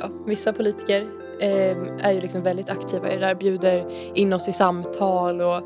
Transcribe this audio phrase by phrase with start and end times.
[0.00, 0.10] idag.
[0.26, 1.06] Vissa politiker
[1.40, 5.62] eh, är ju liksom väldigt aktiva i det där, bjuder in oss i samtal och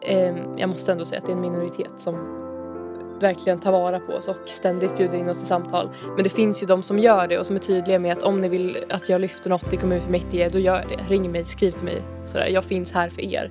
[0.00, 2.38] eh, jag måste ändå säga att det är en minoritet som
[3.20, 5.88] verkligen tar vara på oss och ständigt bjuder in oss till samtal.
[6.14, 8.40] Men det finns ju de som gör det och som är tydliga med att om
[8.40, 11.14] ni vill att jag lyfter något i kommunfullmäktige, då gör det.
[11.14, 12.02] Ring mig, skriv till mig.
[12.24, 12.46] Sådär.
[12.46, 13.50] Jag finns här för er.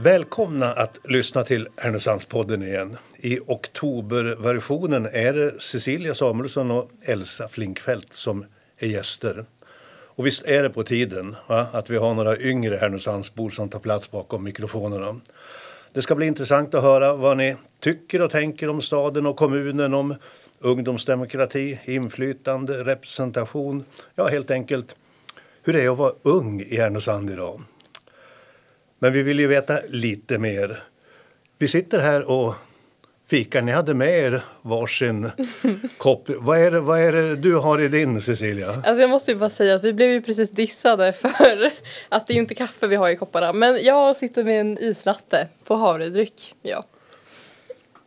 [0.00, 2.96] Välkomna att lyssna till Härnösandspodden igen.
[3.16, 8.44] I oktoberversionen är det Cecilia Samuelsson och Elsa Flinkfeldt som
[8.78, 9.44] är gäster.
[9.90, 11.66] Och visst är det på tiden va?
[11.72, 15.20] att vi har några yngre Härnösandsbor som tar plats bakom mikrofonerna.
[15.92, 19.94] Det ska bli intressant att höra vad ni tycker och tänker om staden och kommunen,
[19.94, 20.14] om
[20.58, 23.84] ungdomsdemokrati, inflytande, representation.
[24.14, 24.96] Ja, helt enkelt
[25.62, 27.60] hur det är att vara ung i Härnösand idag.
[28.98, 30.82] Men vi vill ju veta lite mer.
[31.58, 32.54] Vi sitter här och
[33.26, 33.62] fikar.
[33.62, 35.30] Ni hade med er varsin
[35.98, 36.28] kopp.
[36.28, 38.68] Vad är, det, vad är det du har i din, Cecilia?
[38.68, 41.72] Alltså jag måste ju bara säga att vi blev ju precis dissade för
[42.08, 43.52] att det är ju inte kaffe vi har i kopparna.
[43.52, 46.54] Men jag sitter med en islatte på havredryck.
[46.62, 46.84] Ja.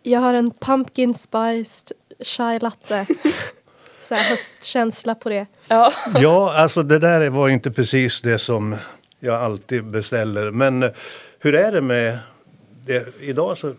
[0.03, 3.05] Jag har en pumpkin spiced chai latte.
[4.01, 5.45] Så här höstkänsla på det.
[5.67, 5.93] Ja.
[6.19, 8.75] Ja, alltså det där var inte precis det som
[9.23, 10.51] jag alltid beställer.
[10.51, 10.91] Men eh,
[11.39, 12.19] hur är det med
[12.85, 13.21] det?
[13.21, 13.73] Idag så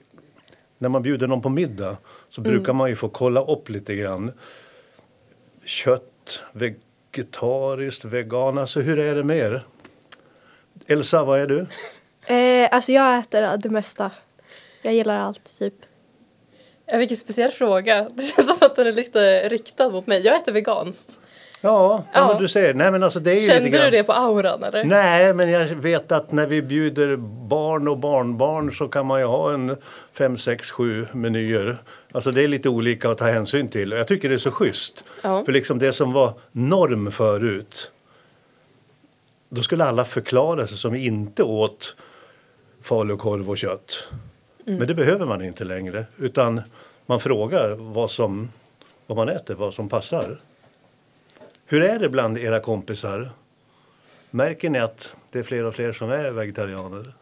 [0.79, 1.97] när man bjuder någon på middag
[2.29, 4.33] så brukar man ju få kolla upp lite grann.
[5.65, 8.59] Kött, vegetariskt, vegan.
[8.59, 9.67] Alltså hur är det med er?
[10.87, 11.67] Elsa, vad är du?
[12.27, 14.11] Eh, alltså jag äter det mesta.
[14.83, 15.75] Jag gillar allt typ.
[16.87, 18.09] Ja, vilken speciell fråga.
[18.15, 20.21] Det känns som att den är lite riktad mot mig.
[20.21, 21.21] Jag äter veganskt.
[21.65, 22.29] Ja, ja.
[22.29, 22.75] Men du ser.
[22.75, 23.85] Nej, men alltså det är ju Kände grann...
[23.85, 24.85] du det på auran eller?
[24.85, 27.17] Nej, men jag vet att när vi bjuder
[27.49, 29.77] barn och barnbarn så kan man ju ha en
[30.13, 31.79] fem, sex, sju menyer.
[32.13, 33.91] Alltså det är lite olika att ta hänsyn till.
[33.91, 35.05] Jag tycker det är så schysst.
[35.23, 35.45] Ja.
[35.45, 37.91] För liksom det som var norm förut.
[39.49, 41.97] Då skulle alla förklara sig som inte åt
[42.83, 44.09] falukorv och kött.
[44.65, 46.05] Men det behöver man inte längre.
[46.19, 46.62] Utan
[47.06, 48.51] man frågar vad, som,
[49.06, 50.39] vad man äter, vad som passar.
[51.72, 53.31] Hur är det bland era kompisar?
[54.31, 57.15] Märker ni att det är fler och fler som är vegetarianer?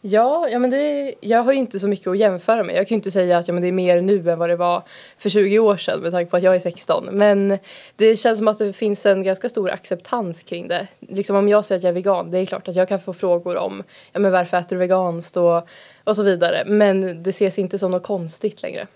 [0.00, 2.76] Ja, ja men det, jag har ju inte så mycket att jämföra med.
[2.76, 4.56] Jag kan ju inte säga att ja, men det är mer nu än vad det
[4.56, 4.82] var
[5.18, 7.08] för 20 år sedan med tanke på att jag är 16.
[7.12, 7.58] Men
[7.96, 10.88] det känns som att det finns en ganska stor acceptans kring det.
[11.00, 13.12] Liksom om jag säger att jag är vegan, det är klart att jag kan få
[13.12, 13.82] frågor om
[14.12, 15.68] ja, men varför äter du veganskt och,
[16.04, 16.64] och så vidare.
[16.66, 18.86] Men det ses inte som något konstigt längre.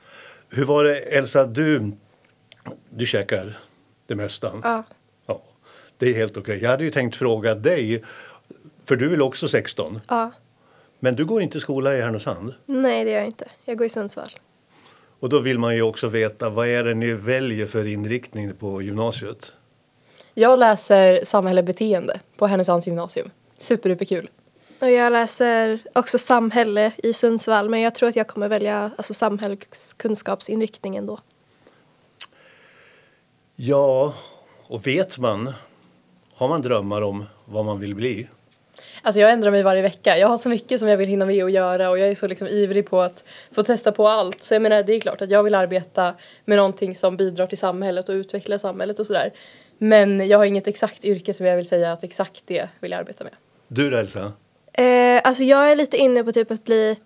[0.48, 1.92] Hur var det Elsa, du,
[2.90, 3.58] du käkar
[4.06, 4.52] det mesta?
[4.62, 4.84] Ja.
[5.98, 6.58] Det är helt okej.
[6.62, 8.02] Jag hade ju tänkt fråga dig,
[8.84, 10.00] för du är väl också 16?
[10.08, 10.30] ja.
[11.04, 12.54] Men du går inte i skola i Härnösand?
[12.66, 13.48] Nej det gör jag inte.
[13.64, 14.30] Jag går i Sundsvall.
[15.20, 18.82] Och då vill man ju också veta vad är det ni väljer för inriktning på
[18.82, 19.52] gymnasiet?
[20.34, 23.30] Jag läser samhälle beteende på Härnösands gymnasium.
[23.58, 24.30] Superduperkul.
[24.80, 29.14] Och jag läser också samhälle i Sundsvall men jag tror att jag kommer välja alltså,
[29.14, 31.18] samhällskunskapsinriktningen då.
[33.54, 34.14] Ja,
[34.66, 35.52] och vet man,
[36.34, 38.28] har man drömmar om vad man vill bli?
[39.02, 40.18] Alltså jag ändrar mig varje vecka.
[40.18, 42.26] Jag har så mycket som jag vill hinna med att göra och jag är så
[42.26, 44.42] liksom ivrig på att få testa på allt.
[44.42, 47.58] Så jag menar det är klart att jag vill arbeta med någonting som bidrar till
[47.58, 49.32] samhället och utveckla samhället och sådär.
[49.78, 52.98] Men jag har inget exakt yrke som jag vill säga att exakt det vill jag
[52.98, 53.32] arbeta med.
[53.68, 54.32] Du då, Elsa?
[54.72, 56.96] Eh, alltså jag är lite inne på typ att bli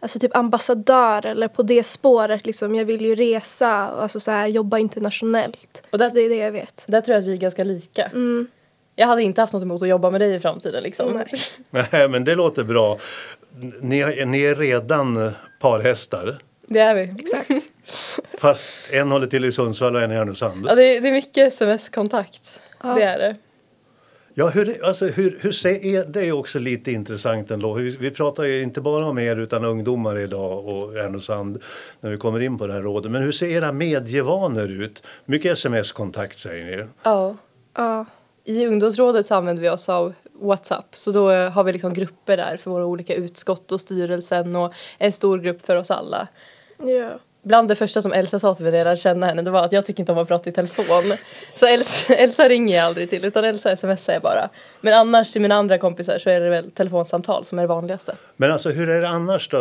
[0.00, 2.74] alltså typ ambassadör eller på det spåret liksom.
[2.74, 5.82] Jag vill ju resa och alltså så här, jobba internationellt.
[5.90, 6.84] Och där- så det är det jag vet.
[6.88, 8.04] Där tror jag att vi är ganska lika.
[8.04, 8.46] Mm.
[8.96, 11.22] Jag hade inte haft något emot att jobba med dig i framtiden liksom.
[11.70, 11.88] Nej.
[11.90, 12.98] Nej, men det låter bra.
[13.80, 16.38] Ni, ni är redan parhästar.
[16.66, 17.14] Det är vi.
[17.18, 17.50] Exakt.
[18.38, 20.66] Fast en håller till i Sundsvall och en i Härnösand.
[20.68, 22.60] Ja, det, är, det är mycket sms-kontakt.
[22.82, 22.94] Ja.
[22.94, 23.36] Det är det.
[24.36, 27.72] Ja, hur, alltså, hur, hur ser, är, det är också lite intressant ändå.
[27.72, 31.62] Vi, vi pratar ju inte bara om er utan ungdomar idag och Härnösand
[32.00, 33.12] när vi kommer in på det här rådet.
[33.12, 35.02] Men hur ser era medievanor ut?
[35.24, 36.84] Mycket sms-kontakt säger ni.
[37.02, 37.36] Ja.
[37.74, 38.06] Ja.
[38.44, 42.36] I ungdomsrådet så använder vi oss av Whatsapp så då eh, har vi liksom grupper
[42.36, 46.28] där för våra olika utskott och styrelsen och en stor grupp för oss alla.
[46.78, 47.18] ja.
[47.46, 49.64] Bland det första som Elsa sa till mig när jag lärde känna henne det var
[49.64, 51.12] att jag tycker inte om att prata i telefon.
[51.54, 54.48] Så Elsa, Elsa ringer jag aldrig till utan Elsa smsar jag bara.
[54.80, 58.16] Men annars till mina andra kompisar så är det väl telefonsamtal som är det vanligaste.
[58.36, 59.58] Men alltså hur är det annars då?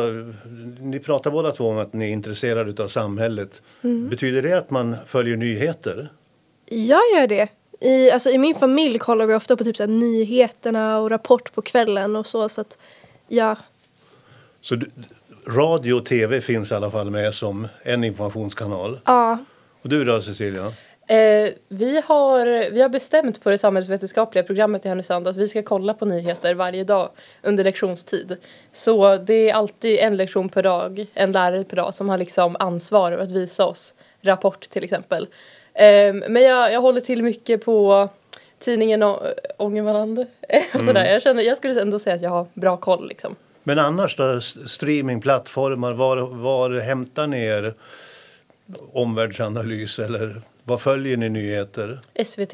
[0.80, 3.62] Ni pratar båda två om att ni är intresserade av samhället.
[3.82, 6.10] Betyder det att man följer nyheter?
[6.66, 7.48] Jag gör det.
[7.84, 11.54] I, alltså, I min familj kollar vi ofta på typ så här, nyheterna och Rapport
[11.54, 12.50] på kvällen och så.
[12.50, 12.78] så att,
[13.28, 13.56] ja.
[14.62, 14.92] Så du,
[15.48, 19.00] radio och tv finns i alla fall med som en informationskanal.
[19.06, 19.38] Ja.
[19.82, 20.74] Och du då Cecilia?
[21.08, 25.64] Eh, vi, har, vi har bestämt på det samhällsvetenskapliga programmet i Härnösand att vi ska
[25.64, 27.10] kolla på nyheter varje dag
[27.42, 28.38] under lektionstid.
[28.72, 32.56] Så det är alltid en lektion per dag, en lärare per dag som har liksom
[32.60, 35.28] ansvar att visa oss Rapport till exempel.
[35.74, 38.10] Eh, men jag, jag håller till mycket på
[38.60, 39.04] tidningen
[39.58, 40.20] Ångermanland
[40.74, 41.06] och sådär.
[41.06, 43.36] Jag, känner, jag skulle ändå säga att jag har bra koll liksom.
[43.64, 47.74] Men annars då, streamingplattformar, var, var hämtar ni er
[48.94, 52.00] omvärldsanalys eller var följer ni nyheter?
[52.26, 52.54] SVT.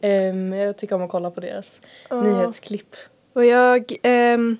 [0.00, 2.96] Ehm, jag tycker om att kolla på deras nyhetsklipp.
[3.32, 4.56] Och jag, ehm,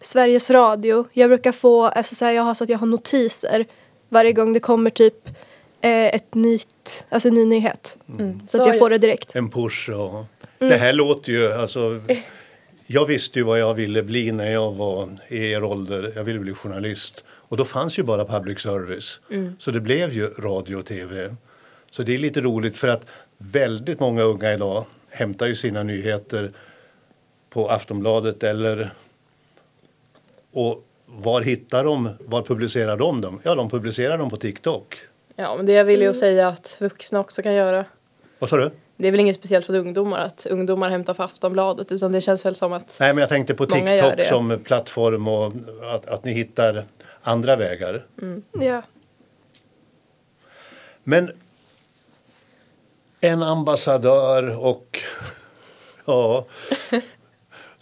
[0.00, 3.66] Sveriges Radio, jag brukar få, alltså så här, jag har så att jag har notiser
[4.08, 5.28] varje gång det kommer typ
[5.88, 7.98] ett nytt, alltså en ny nyhet.
[8.18, 8.46] Mm.
[8.46, 9.36] Så, att jag får det direkt.
[9.36, 10.24] En push och...
[10.58, 12.00] Det här låter ju alltså...
[12.86, 16.12] Jag visste ju vad jag ville bli när jag var i er ålder.
[16.16, 17.24] Jag ville bli journalist.
[17.28, 19.20] Och då fanns ju bara public service.
[19.58, 21.36] Så det blev ju radio och tv.
[21.90, 23.06] Så det är lite roligt för att
[23.38, 26.50] väldigt många unga idag hämtar ju sina nyheter
[27.50, 28.90] på Aftonbladet eller...
[30.52, 33.40] Och var hittar de, var publicerar de dem?
[33.42, 34.96] Ja, de publicerar dem på TikTok.
[35.36, 37.84] Ja, men det jag vill ju säga att vuxna också kan göra.
[38.38, 38.70] Vad sa du?
[38.96, 42.46] Det är väl inget speciellt för ungdomar att ungdomar hämtar för Aftonbladet utan det känns
[42.46, 45.52] väl som att Nej, men jag tänkte på TikTok som plattform och
[45.94, 46.84] att, att ni hittar
[47.22, 48.04] andra vägar.
[48.52, 48.82] Ja.
[51.04, 51.32] Men
[53.20, 55.00] en ambassadör och
[56.04, 56.46] ja,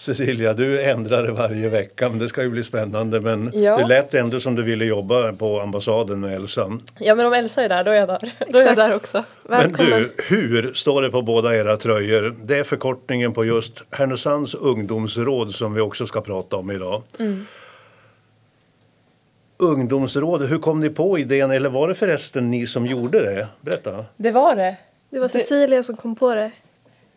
[0.01, 3.21] Cecilia, du ändrar det varje vecka, men det ska ju bli spännande.
[3.21, 3.77] Men Ja.
[3.77, 6.79] det lät ändå som du ville jobba på ambassaden med Elsa.
[6.99, 8.33] ja men om Elsa är där då är jag där.
[8.49, 9.25] Då är jag där också.
[9.49, 9.91] Välkommen.
[9.91, 12.37] Men du, hur står det på båda era tröjor?
[12.43, 17.03] Det är förkortningen på just Härnösands ungdomsråd som vi också ska prata om idag.
[19.59, 23.49] Ungdomsråd, hur kom ni på idén eller var det förresten ni som gjorde det?
[23.61, 24.05] Berätta.
[24.17, 24.77] Det var det.
[25.11, 26.51] Det var Cecilia som kom på det.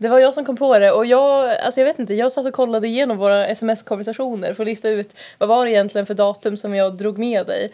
[0.03, 2.45] Det var jag som kom på det och jag, alltså jag vet inte, jag satt
[2.45, 6.57] och kollade igenom våra sms-konversationer för att lista ut vad var det egentligen för datum
[6.57, 7.69] som jag drog med dig.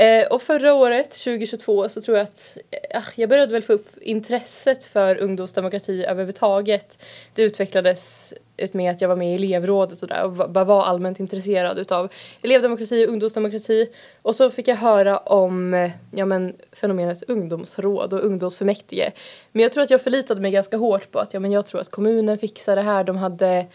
[0.00, 3.88] Eh, och förra året, 2022, så tror jag att eh, jag började väl få upp
[4.00, 7.04] intresset för ungdomsdemokrati överhuvudtaget.
[7.34, 10.84] Det utvecklades ut med att jag var med i elevrådet och där och var, var
[10.84, 12.12] allmänt intresserad utav
[12.42, 13.88] elevdemokrati och ungdomsdemokrati.
[14.22, 19.12] Och så fick jag höra om eh, ja, men, fenomenet ungdomsråd och ungdomsfullmäktige.
[19.52, 21.80] Men jag tror att jag förlitade mig ganska hårt på att ja, men jag tror
[21.80, 23.04] att kommunen fixar det här.
[23.04, 23.66] De hade,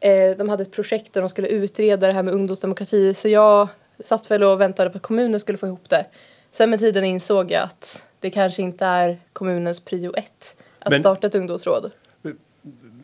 [0.00, 3.14] eh, de hade ett projekt där de skulle utreda det här med ungdomsdemokrati.
[3.14, 3.68] Så jag
[4.00, 6.06] satt väl och väntade på att kommunen skulle få ihop det.
[6.50, 11.00] Sen med tiden insåg jag att det kanske inte är kommunens prio ett att Men-
[11.00, 11.92] starta ett ungdomsråd.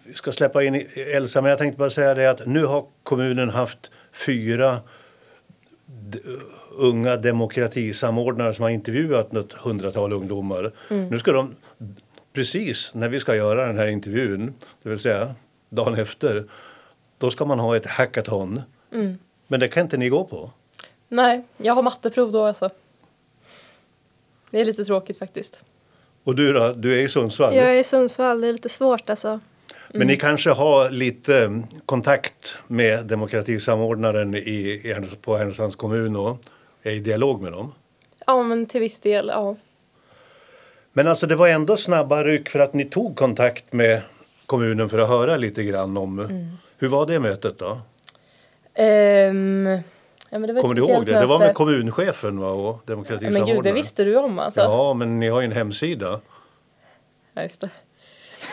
[0.04, 3.50] Vi ska släppa in Elsa, men jag tänkte bara säga det att nu har kommunen
[3.50, 4.80] haft fyra
[6.70, 10.72] unga demokratisamordnare som har intervjuat något hundratal ungdomar.
[10.88, 11.54] Nu ska de,
[12.32, 15.34] precis när vi ska göra den här intervjun, det vill säga
[15.68, 16.44] dagen efter,
[17.18, 18.62] då ska man ha ett hackathon.
[19.46, 20.50] Men det kan inte ni gå på.
[21.08, 22.70] Nej, jag har matteprov då alltså.
[24.50, 25.64] Det är lite tråkigt faktiskt.
[26.24, 27.54] Och du då, du är i Sundsvall.
[27.54, 29.40] Jag är i Sundsvall, det är lite svårt alltså.
[29.92, 36.38] Men ni kanske har lite mm, kontakt med demokratisamordnaren i, på Härnösands kommun och
[36.82, 37.72] är i dialog med dem?
[38.26, 39.56] Ja, men till viss del, ja.
[40.92, 44.00] Men alltså det var ändå snabba ryck för att ni tog kontakt med
[44.46, 46.28] kommunen för att höra lite grann om
[46.78, 47.78] hur var det mötet då?
[48.74, 49.78] Ehm,
[50.30, 51.12] ja men det var Kommer du ihåg det?
[51.12, 51.48] Det var möte.
[51.48, 53.54] med kommunchefen va, och Ja, Men demokratisamordnaren.
[53.54, 54.60] gud, det visste du om alltså?
[54.60, 56.20] Ja, men ni har ju en hemsida.
[57.34, 57.70] Ja, just det.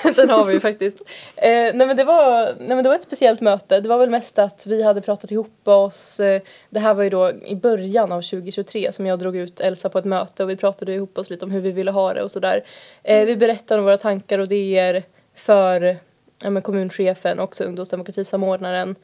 [0.16, 1.02] Den har vi ju faktiskt.
[1.36, 3.80] Eh, nej, men det var, nej men det var ett speciellt möte.
[3.80, 6.20] Det var väl mest att vi hade pratat ihop oss.
[6.20, 9.90] Eh, det här var ju då i början av 2023 som jag drog ut Elsa
[9.90, 12.24] på ett möte och vi pratade ihop oss lite om hur vi ville ha det
[12.24, 12.64] och sådär.
[13.04, 15.04] Eh, vi berättade om våra tankar och idéer
[15.36, 15.98] för
[16.44, 18.96] ja, men kommunchefen och också ungdomsdemokratisamordnaren.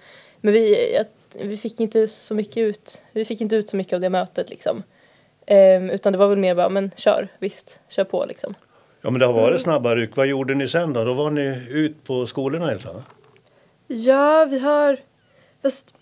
[0.42, 0.98] Men vi,
[1.36, 4.50] vi fick inte så mycket ut, vi fick inte ut så mycket av det mötet
[4.50, 4.84] liksom.
[5.46, 8.54] Eh, utan det var väl mer bara, men kör, visst, kör på liksom.
[9.02, 10.16] Ja, men det har varit snabba ryck.
[10.16, 11.04] Vad gjorde ni sen då?
[11.04, 13.04] Då var ni ut på skolorna Elsa?
[13.88, 14.98] Ja, vi har...
[15.62, 15.96] Fast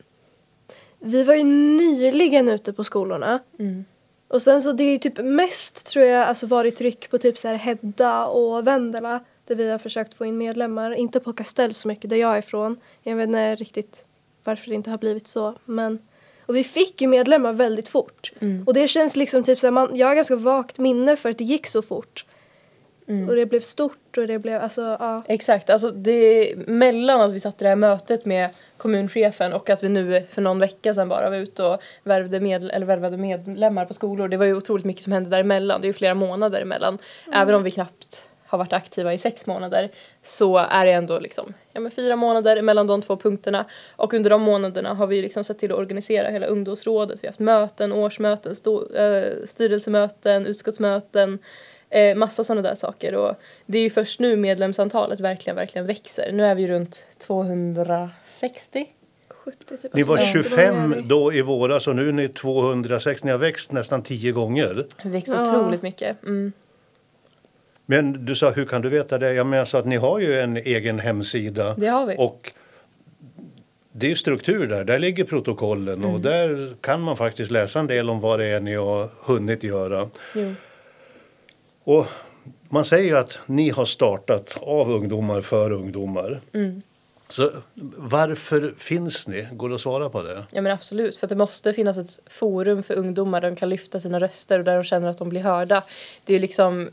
[1.00, 3.40] vi var ju nyligen ute på skolorna.
[4.28, 7.38] Och sen så det är ju typ mest tror jag alltså varit tryck på typ
[7.38, 10.92] så här Hedda och Vendela där vi har försökt få in medlemmar.
[10.92, 12.80] Inte på Castell så mycket där jag är ifrån.
[13.04, 14.06] Jag vet inte riktigt
[14.48, 15.54] varför det inte har blivit så.
[15.66, 16.00] Men,
[16.46, 18.32] och vi fick ju medlemmar väldigt fort.
[18.66, 21.38] Och det känns liksom typ så här, man, jag har ganska vagt minne för att
[21.38, 22.26] det gick så fort.
[23.30, 25.24] Och det blev stort och det blev alltså ja.
[25.28, 29.84] Exakt, alltså det mellan att vi satt i det här mötet med kommunchefen och att
[29.84, 33.86] vi nu för någon vecka sedan bara var ute och värvade, med, eller värvade medlemmar
[33.86, 34.28] på skolor.
[34.28, 35.82] Det var ju otroligt mycket som hände däremellan.
[35.82, 36.98] Det är ju flera månader emellan.
[37.34, 39.90] Även om vi knappt har varit aktiva i sex månader
[40.22, 43.66] så är det ändå liksom, ja, men fyra månader mellan de två punkterna.
[43.96, 47.24] Och under de månaderna har vi liksom sett till att organisera hela ungdomsrådet.
[47.24, 51.40] Vi har haft möten, årsmöten, stå, äh, styrelsemöten, utskottsmöten,
[51.90, 53.16] eh, massa sådana där saker.
[53.16, 53.36] Och
[53.66, 56.32] det är ju först nu medlemsantalet verkligen, verkligen växer.
[56.32, 58.86] Nu är vi runt 260
[59.30, 59.94] 70 typ.
[59.94, 63.24] Ni var Alltså, 25 det var då i våras och nu är ni 206.
[63.24, 64.86] Ni har växt nästan tio gånger.
[65.04, 65.42] Vi växer Ja.
[65.42, 66.24] otroligt mycket.
[66.24, 66.54] Mm.
[67.90, 69.34] Men du sa, hur kan du veta det?
[69.34, 71.74] Jag menar så att ni har ju en egen hemsida.
[71.78, 72.16] Det har vi.
[72.18, 72.52] Och
[73.92, 74.84] det är struktur där.
[74.84, 76.14] Där ligger protokollen Mm.
[76.14, 79.64] och där kan man faktiskt läsa en del om vad det är ni har hunnit
[79.64, 80.10] göra.
[80.36, 80.54] Jo.
[81.84, 82.06] Och
[82.70, 86.40] man säger ju att ni har startat av ungdomar för ungdomar.
[86.54, 86.82] Mm.
[87.30, 87.52] Så
[87.98, 89.48] varför finns ni?
[89.52, 90.46] Går det att svara på det?
[90.52, 94.00] Ja men absolut, för det måste finnas ett forum för ungdomar där de kan lyfta
[94.00, 95.84] sina röster och där de känner att de blir hörda.
[96.24, 96.90] Det är liksom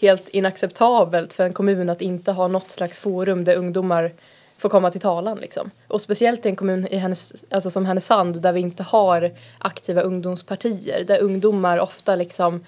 [0.00, 4.12] helt inacceptabelt för en kommun att inte ha något slags forum där ungdomar
[4.58, 5.70] får komma till talan liksom.
[5.88, 10.00] Och speciellt i en kommun i Härnös- alltså som Härnösand där vi inte har aktiva
[10.00, 12.64] ungdomspartier, där ungdomar ofta liksom,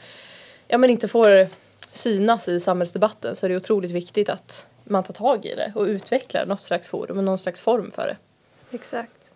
[0.68, 1.46] ja men inte får
[1.92, 5.84] synas i samhällsdebatten så är det otroligt viktigt att man tar tag i det och
[5.84, 8.16] utvecklar något slags forum och någon slags form för det.
[8.76, 9.32] Exakt.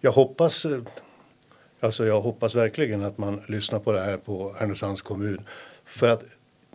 [0.00, 0.66] Jag hoppas,
[1.80, 5.46] alltså jag hoppas verkligen att man lyssnar på det här på Härnösands kommun.
[5.84, 6.22] För att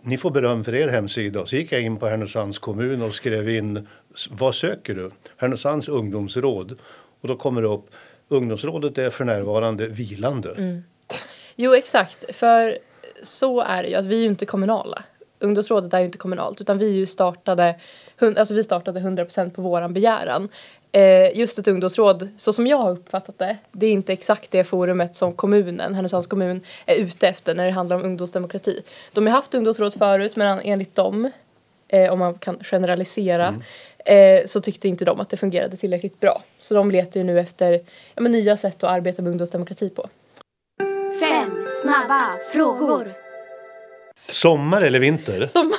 [0.02, 1.46] ni får beröm för er hemsida.
[1.46, 3.88] Så gick jag in på Härnösands kommun och skrev in
[4.30, 5.10] vad söker du?
[5.36, 6.78] Härnösands ungdomsråd.
[7.20, 7.90] Och då kommer det upp
[8.28, 10.50] ungdomsrådet är för närvarande vilande.
[10.50, 10.82] Mm.
[11.56, 12.36] Jo, exakt.
[12.36, 12.78] För
[13.22, 15.02] så är det ju att vi är ju inte kommunala.
[15.38, 17.80] Ungdomsrådet är ju inte kommunalt utan vi ju startade,
[18.36, 20.48] alltså vi startade 100% på våran begäran.
[20.92, 24.64] Eh, just ett ungdomsråd, så som jag har uppfattat det, det är inte exakt det
[24.64, 28.82] forumet som kommunen, Härnösands kommun, är ute efter när det handlar om ungdomsdemokrati.
[29.12, 31.30] De har haft ungdomsråd förut men enligt dem,
[31.88, 33.54] eh, om man kan generalisera,
[34.04, 36.42] eh, så tyckte inte de att det fungerade tillräckligt bra.
[36.58, 37.72] Så de letar ju nu efter
[38.14, 40.08] ja, men nya sätt att arbeta med ungdomsdemokrati på.
[41.20, 43.12] Fem snabba frågor.
[44.28, 45.46] Sommar eller vinter?
[45.46, 45.78] Sommar,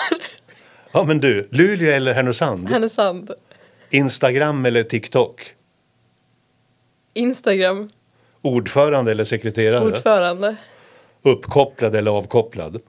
[0.91, 2.69] Ja men du, Luleå eller Härnösand?
[2.69, 3.31] Härnösand.
[3.93, 5.53] Instagram eller TikTok?
[7.13, 7.89] Instagram,
[8.41, 9.85] Ordförande eller sekreterare?
[9.85, 10.55] ordförande.
[11.21, 12.81] Uppkopplad eller avkopplad?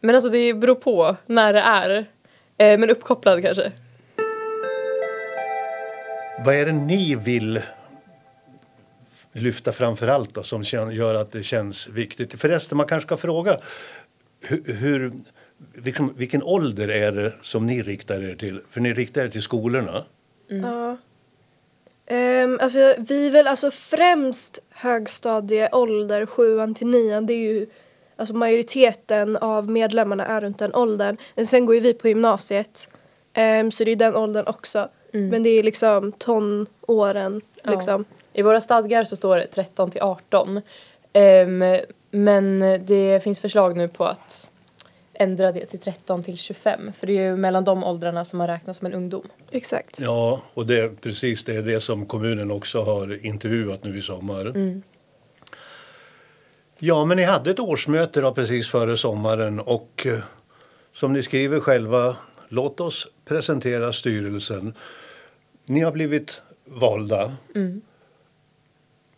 [0.00, 1.90] Men alltså det beror på när det är.
[2.58, 3.72] Eh, men uppkopplad kanske.
[6.44, 7.60] Vad är det ni vill
[9.32, 10.62] lyfta framför allt då, som
[10.92, 12.40] gör att det känns viktigt?
[12.40, 13.58] Förresten, man kanske ska fråga
[14.40, 15.12] hur, hur
[15.84, 18.60] liksom, vilken ålder är det som ni riktar er till?
[18.70, 20.04] För ni riktar er till skolorna.
[20.48, 20.96] Ja.
[22.06, 27.26] Ehm, alltså, vi är väl alltså främst högstadieålder, sjuan till nian.
[27.26, 27.66] Det är ju
[28.16, 31.16] alltså majoriteten av medlemmarna är runt den åldern.
[31.34, 32.88] Men sen går ju vi på gymnasiet.
[33.32, 34.88] Ehm, så det är den åldern också.
[35.12, 37.70] Men det är liksom tonåren Ja.
[37.70, 38.04] liksom.
[38.32, 40.60] I våra stadgar så står det 13 till 18.
[41.12, 41.64] Ehm,
[42.10, 44.50] men det finns förslag nu på att
[45.18, 46.92] ändra det till 13 till 25.
[46.92, 49.26] För det är ju mellan de åldrarna som man räknas som en ungdom.
[49.50, 50.00] Exakt.
[50.00, 54.02] Ja, och det är precis det, är det som kommunen också har intervjuat nu i
[54.02, 54.52] sommar.
[56.78, 60.18] Ja, men ni hade ett årsmöte då precis före sommaren och eh,
[60.92, 62.16] som ni skriver själva,
[62.48, 64.74] låt oss presentera styrelsen.
[65.64, 67.32] Ni har blivit valda.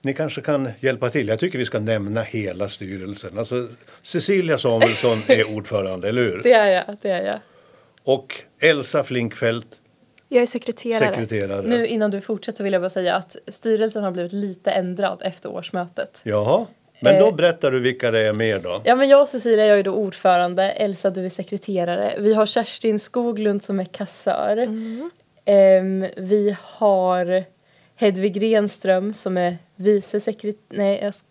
[0.03, 1.29] Ni kanske kan hjälpa till.
[1.29, 3.39] Jag tycker vi ska nämna hela styrelsen.
[3.39, 3.69] Alltså,
[4.03, 6.41] Cecilia Samuelsson är ordförande, eller hur?
[6.43, 7.39] Det är jag, det är jag.
[8.05, 9.69] Och Elsa Flinkfeldt,
[10.29, 11.15] Jag är sekreterare.
[11.15, 11.63] sekreterare.
[11.63, 15.23] Nu innan du fortsätter så vill jag bara säga att styrelsen har blivit lite ändrad
[15.25, 16.21] efter årsmötet.
[16.25, 16.67] Jaha,
[17.03, 17.35] men då Eh.
[17.35, 18.83] berättar du vilka det är mer då.
[18.85, 22.15] Ja men jag och Cecilia jag är då ordförande, Elsa du är sekreterare.
[22.19, 24.57] Vi har Kerstin Skoglund som är kassör.
[25.45, 27.45] Ehm, vi har
[28.01, 30.57] Hedvig Grenström som är vice sekreterare.
[30.69, 31.25] Nej, jag sk-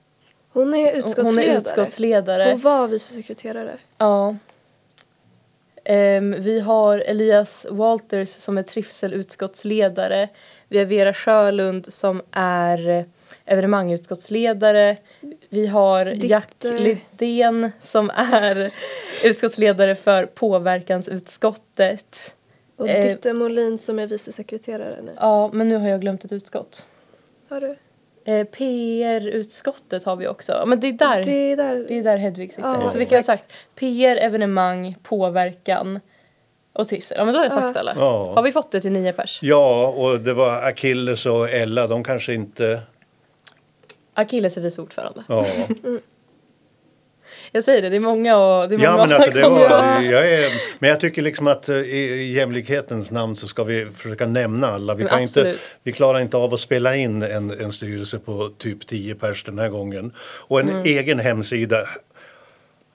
[0.53, 1.25] Hon är utskottsledare.
[1.25, 2.47] hon är utskottsledare.
[2.51, 3.77] Hon var vice sekreterare.
[3.97, 4.35] Ja.
[5.83, 10.29] Ehm, vi har Elias Walters som är trivselutskottsledare.
[10.67, 13.03] Vi har Vera Sjölund som är eh,
[13.45, 14.97] evenemangutskottsledare.
[15.49, 16.79] Vi har Jack Dikter.
[16.79, 18.71] Lidén som är
[19.23, 22.35] utskottsledare för påverkansutskottet.
[22.79, 23.05] Och Eh.
[23.09, 25.11] Ditte Molin som är vice sekreterare nu.
[25.19, 26.85] Ja, men nu har jag glömt ett utskott.
[27.49, 27.75] Har du?
[28.31, 30.51] Eh, PR-utskottet har vi också.
[30.51, 31.85] Ja, Men det är där, Det är där.
[31.87, 32.69] det är där Hedvig sitter.
[32.81, 33.39] Ja, Så vilka har exakt.
[33.41, 33.53] sagt?
[33.75, 35.99] PR, evenemang, påverkan.
[36.73, 37.17] Och trivsel.
[37.17, 37.93] Ja men då har jag sagt alla.
[37.95, 38.33] Ja.
[38.35, 39.39] Har vi fått det till nio pers?
[39.41, 42.81] Ja, och det var Achilles och Ella, de kanske inte...
[44.13, 45.23] Achilles är vice ordförande.
[45.27, 45.45] Ja,
[47.51, 50.01] Jag säger det, det är många och det är ja många men alltså det var...
[50.01, 54.25] Jag är, men jag tycker liksom att eh, i jämlikhetens namn så ska vi försöka
[54.25, 54.93] nämna alla.
[54.95, 58.49] Vi, Men kan inte, vi klarar inte av att spela in en, en styrelse på
[58.57, 60.11] typ 10 pers den här gången.
[60.21, 60.81] Och en Mm.
[60.85, 61.87] egen hemsida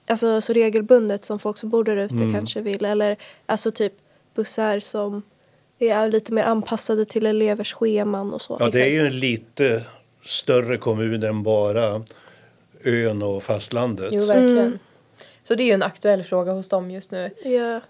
[0.06, 2.84] alltså, så regelbundet som folk som bor där ute kanske vill.
[2.84, 3.92] Eller alltså typ
[4.34, 5.22] bussar som
[5.78, 8.56] är lite mer anpassade till elevers scheman och så.
[8.60, 9.82] Ja, det är ju en lite
[10.24, 12.02] större kommun än bara
[12.84, 14.08] ön och fastlandet.
[14.12, 14.78] Jo verkligen.
[15.42, 17.30] Så det är ju en aktuell fråga hos dem just nu.
[17.44, 17.80] Ja.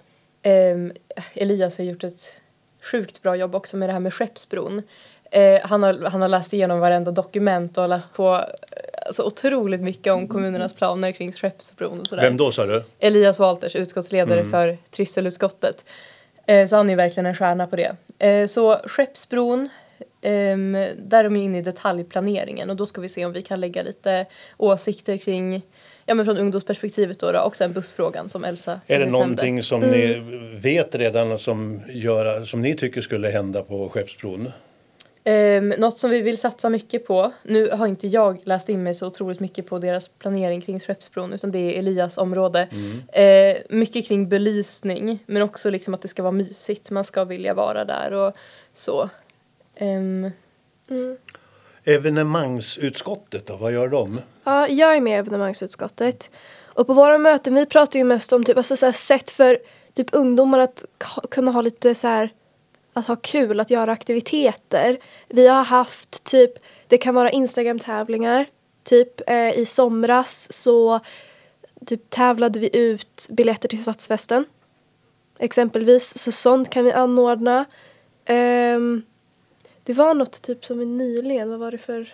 [0.43, 0.93] Ehm,
[1.35, 2.41] Elias har gjort ett
[2.83, 4.83] sjukt bra jobb också med det här med Skeppsbron.
[5.31, 9.23] Eh, han, har, han har läst igenom varenda dokument och har läst på eh, alltså,
[9.23, 12.23] otroligt mycket om kommunernas planer kring Skeppsbron och sådär.
[12.23, 12.85] Vem då sa du?
[12.99, 15.85] Elias Walters, utskottsledare för trivselutskottet.
[16.47, 17.97] Eh, så han är verkligen en stjärna på det.
[18.19, 19.69] Eh, så Skeppsbron,
[20.23, 23.61] ehm, där är de inne i detaljplaneringen och då ska vi se om vi kan
[23.61, 24.27] lägga lite
[24.57, 25.63] åsikter kring,
[26.07, 29.19] ja men från ungdomsperspektivet då, då och sen bussfrågan som Elsa Är det nämnde.
[29.19, 30.23] någonting som ni
[30.55, 34.53] vet redan som, gör, som ni tycker skulle hända på Skeppsbron?
[35.25, 38.95] Um, något som vi vill satsa mycket på, nu har inte jag läst in mig
[38.95, 42.69] så otroligt mycket på deras planering kring Skeppsbron utan det är Elias område.
[43.13, 47.55] Eh, mycket kring belysning men också liksom att det ska vara mysigt, man ska vilja
[47.55, 48.33] vara där och
[48.73, 49.11] så.
[49.83, 50.31] Ehm,
[51.85, 54.21] Evenemangsutskottet då, vad gör de?
[54.45, 56.31] Ja, jag är med i evenemangsutskottet.
[56.65, 59.59] Och på våra möten, vi pratar ju mest om typ, alltså, så här, sätt för
[59.95, 60.85] typ ungdomar att
[61.31, 62.33] kunna ha lite så här,
[62.93, 64.99] att ha kul, att göra aktiviteter.
[65.29, 66.53] Vi har haft typ,
[66.89, 68.47] det kan vara Instagram-tävlingar.
[68.85, 71.01] Typ eh, i somras så
[71.87, 74.45] typ tävlade vi ut biljetter till Stadsfesten.
[75.39, 77.65] Exempelvis, så sånt kan vi anordna.
[78.25, 79.03] Ehm,
[79.85, 82.09] det var något typ som vi nyligen, vad var det för,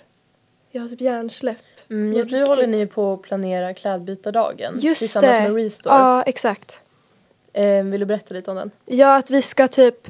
[0.71, 1.57] jag har typ hjärnsläpp.
[1.91, 5.43] mm, just nu håller ni på att planera klädbytardagen Just tillsammans det.
[5.43, 5.95] med Restore.
[5.95, 6.81] Ja, exakt.
[7.53, 8.71] Ehm, vill du berätta lite om den?
[8.87, 10.09] Ja, att vi ska typ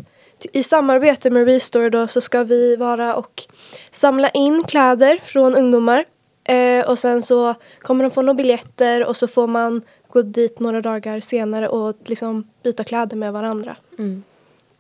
[0.53, 3.42] i samarbete med Restore då så ska vi vara och
[3.90, 6.05] samla in kläder från ungdomar.
[6.44, 10.61] Eh, och sen så kommer de få några biljetter och så får man gå dit
[10.61, 13.77] några dagar senare och liksom byta kläder med varandra.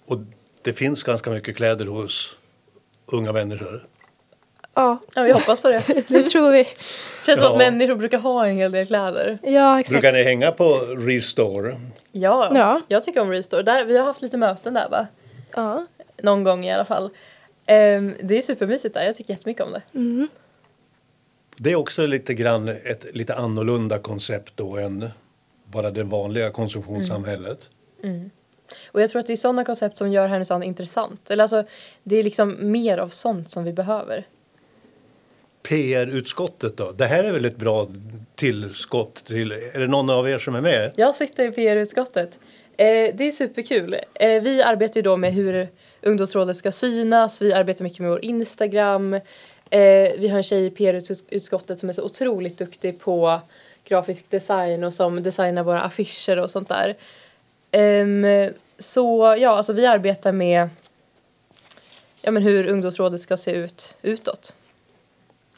[0.06, 0.18] Och
[0.62, 2.36] det finns ganska mycket kläder hos
[3.12, 3.86] unga människor.
[4.74, 5.82] Ja, Ja, vi hoppas på det.
[6.08, 6.64] det tror vi.
[7.26, 7.52] Känns som Ja.
[7.52, 9.38] att människor brukar ha en hel del kläder.
[9.42, 9.92] Ja, exakt.
[10.02, 11.76] Brukar ni hänga på Restore?
[12.12, 12.80] Ja, Ja.
[12.88, 13.62] jag tycker om Restore.
[13.62, 15.06] Där, vi har haft lite möten där va?
[15.54, 15.86] Ja.
[16.22, 17.10] Någon gång i alla fall.
[17.66, 19.82] Ehm, det är supermysigt där, jag tycker jättemycket om det.
[21.56, 25.10] Det är också lite grann ett lite annorlunda koncept då än
[25.64, 27.68] bara det vanliga konsumtionssamhället.
[28.86, 31.30] Och jag tror att det är sådana koncept som gör Härnösand intressant.
[31.30, 31.64] Eller alltså,
[32.02, 34.26] det är liksom mer av sånt som vi behöver.
[35.62, 36.92] PR-utskottet då?
[36.92, 37.86] Det här är väl ett bra
[38.34, 39.52] tillskott till...
[39.52, 40.92] Är det någon av er som är med?
[40.96, 42.38] Jag sitter i PR-utskottet.
[42.76, 43.96] Eh, det är superkul.
[44.14, 45.68] Eh, vi arbetar ju då med hur
[46.02, 47.42] ungdomsrådet ska synas.
[47.42, 49.14] Vi arbetar mycket med vår Instagram.
[49.14, 49.20] Eh,
[50.18, 53.40] vi har en tjej i PR-utskottet som är så otroligt duktig på
[53.84, 56.96] grafisk design och som designar våra affischer och sånt där.
[57.70, 60.68] Ehm, så ja, alltså vi arbetar med
[62.22, 64.54] ja, men hur ungdomsrådet ska se ut utåt.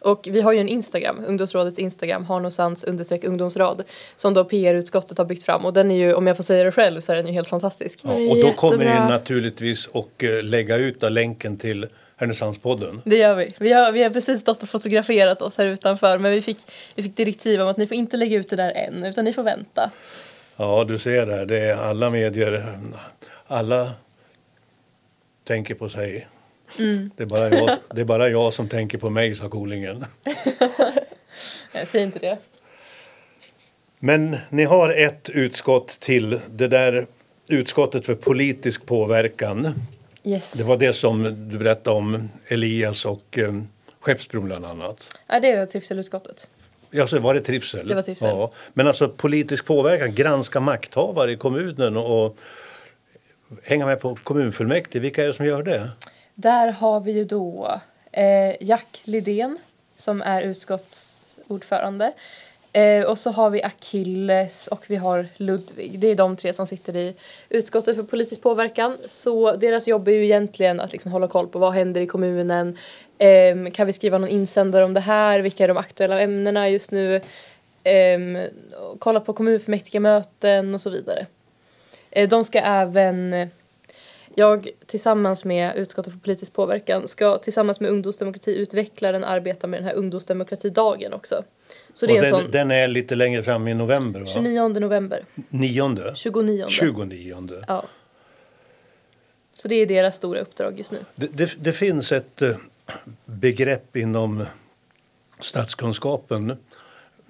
[0.01, 3.83] Och vi har ju en Instagram, ungdomsrådets Instagram, Harnosans understreck ungdomsrad,
[4.17, 6.73] som då PR-utskottet har byggt fram och den är ju, om jag får säga det
[6.73, 8.01] själv, så är den ju helt fantastisk.
[8.03, 9.05] Ja, och då kommer jättebra.
[9.05, 13.03] ni naturligtvis att eh, lägga ut då länken till Härnösandspodden.
[13.05, 13.55] Det gör vi.
[13.59, 16.59] Vi har, vi har precis stått och fotograferat oss här utanför men vi fick,
[16.95, 19.33] vi fick direktiv om att ni får inte lägga ut det där än utan ni
[19.33, 19.91] får vänta.
[20.57, 21.47] Ja, du ser där.
[21.47, 22.79] Det är alla medier.
[23.47, 23.93] Alla
[25.45, 26.29] tänker på sig.
[27.17, 30.05] Det, är bara jag, det är bara jag som tänker på mig, sa Kolingen.
[31.73, 32.39] Jag säger inte det.
[33.99, 36.41] Men ni har ett utskott till.
[36.51, 37.07] Det där
[37.49, 39.75] utskottet för politisk påverkan.
[40.25, 40.53] Yes.
[40.53, 43.53] Det var det som du berättade om Elias och eh,
[44.01, 45.19] Skeppsbron bland annat.
[45.27, 46.49] Ja, det är trivselutskottet.
[46.91, 47.89] Ja, så var det trivsel?
[47.89, 48.29] Det var trivsel.
[48.29, 48.53] Ja.
[48.73, 52.37] Men alltså politisk påverkan, granska makthavare i kommunen och
[53.63, 55.01] hänga med på kommunfullmäktige.
[55.01, 55.91] Vilka är det som gör det?
[56.35, 57.81] Där har vi ju då
[58.13, 59.59] eh, Jack Lidén
[59.97, 62.13] som är utskottsordförande.
[62.73, 65.99] Eh, och så har vi Achilles och vi har Ludvig.
[65.99, 67.15] Det är de tre som sitter i
[67.49, 68.99] utskottet för politisk påverkan.
[69.07, 72.79] Så deras jobb är ju egentligen att liksom hålla koll på vad händer i kommunen.
[73.19, 75.41] Eh, kan vi skriva någon insändare om det här?
[75.41, 77.21] Vilka är de aktuella ämnena just nu?
[77.85, 78.19] Eh,
[78.99, 81.27] kolla på kommunfullmäktigemöten och så vidare.
[82.11, 83.51] Eh, de ska även
[84.35, 89.95] jag tillsammans med utskottet för politisk påverkan ska tillsammans med ungdomsdemokratiutvecklaren arbeta med den här
[89.95, 91.45] ungdomsdemokratidagen också.
[91.95, 92.51] Så det är den, sån...
[92.51, 94.27] den är lite längre fram i november va?
[94.27, 95.25] 29 november.
[95.49, 96.15] 9?
[96.15, 96.67] 29.
[96.69, 97.63] 29.
[97.69, 97.85] Ja.
[99.55, 100.99] Så det är deras stora uppdrag just nu.
[101.15, 102.57] Det, det, det finns ett eh,
[103.25, 104.47] begrepp inom
[105.41, 106.57] statskunskapen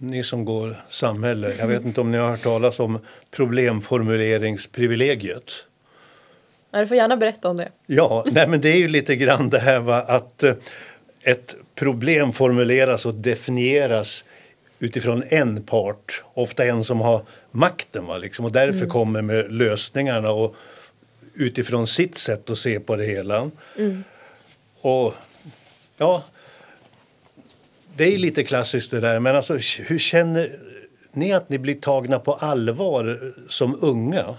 [0.01, 2.99] ni som går samhälle, jag vet inte om ni har hört talas om
[3.31, 5.53] problemformuleringsprivilegiet?
[6.71, 7.69] Du får gärna berätta om det.
[7.87, 10.55] Ja, nej men det är ju lite grann det här va, att eh,
[11.23, 14.25] ett problem formuleras och definieras
[14.81, 18.91] utifrån en part, ofta en som har makten va, liksom, och därför mm.
[18.91, 20.57] kommer med lösningarna och
[21.35, 23.51] utifrån sitt sätt att se på det hela.
[23.79, 24.05] Mm.
[24.81, 25.15] Och
[25.97, 26.25] ja,
[27.97, 30.59] det är lite klassiskt det där, men alltså hur känner
[31.13, 34.37] ni att ni blir tagna på allvar som unga?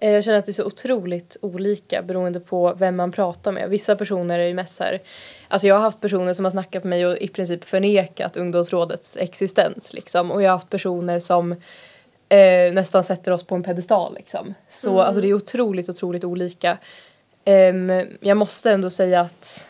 [0.00, 3.70] Eh, jag känner att det är så otroligt olika beroende på vem man pratar med.
[3.70, 5.00] Vissa personer är ju mest här,
[5.48, 9.16] alltså jag har haft personer som har snackat med mig och i princip förnekat ungdomsrådets
[9.16, 10.30] existens liksom.
[10.30, 11.52] Och jag har haft personer som
[12.28, 14.54] eh, nästan sätter oss på en pedestal liksom.
[14.68, 15.00] Så mm.
[15.00, 16.78] alltså det är otroligt, otroligt olika.
[17.44, 19.66] Um, jag måste ändå säga att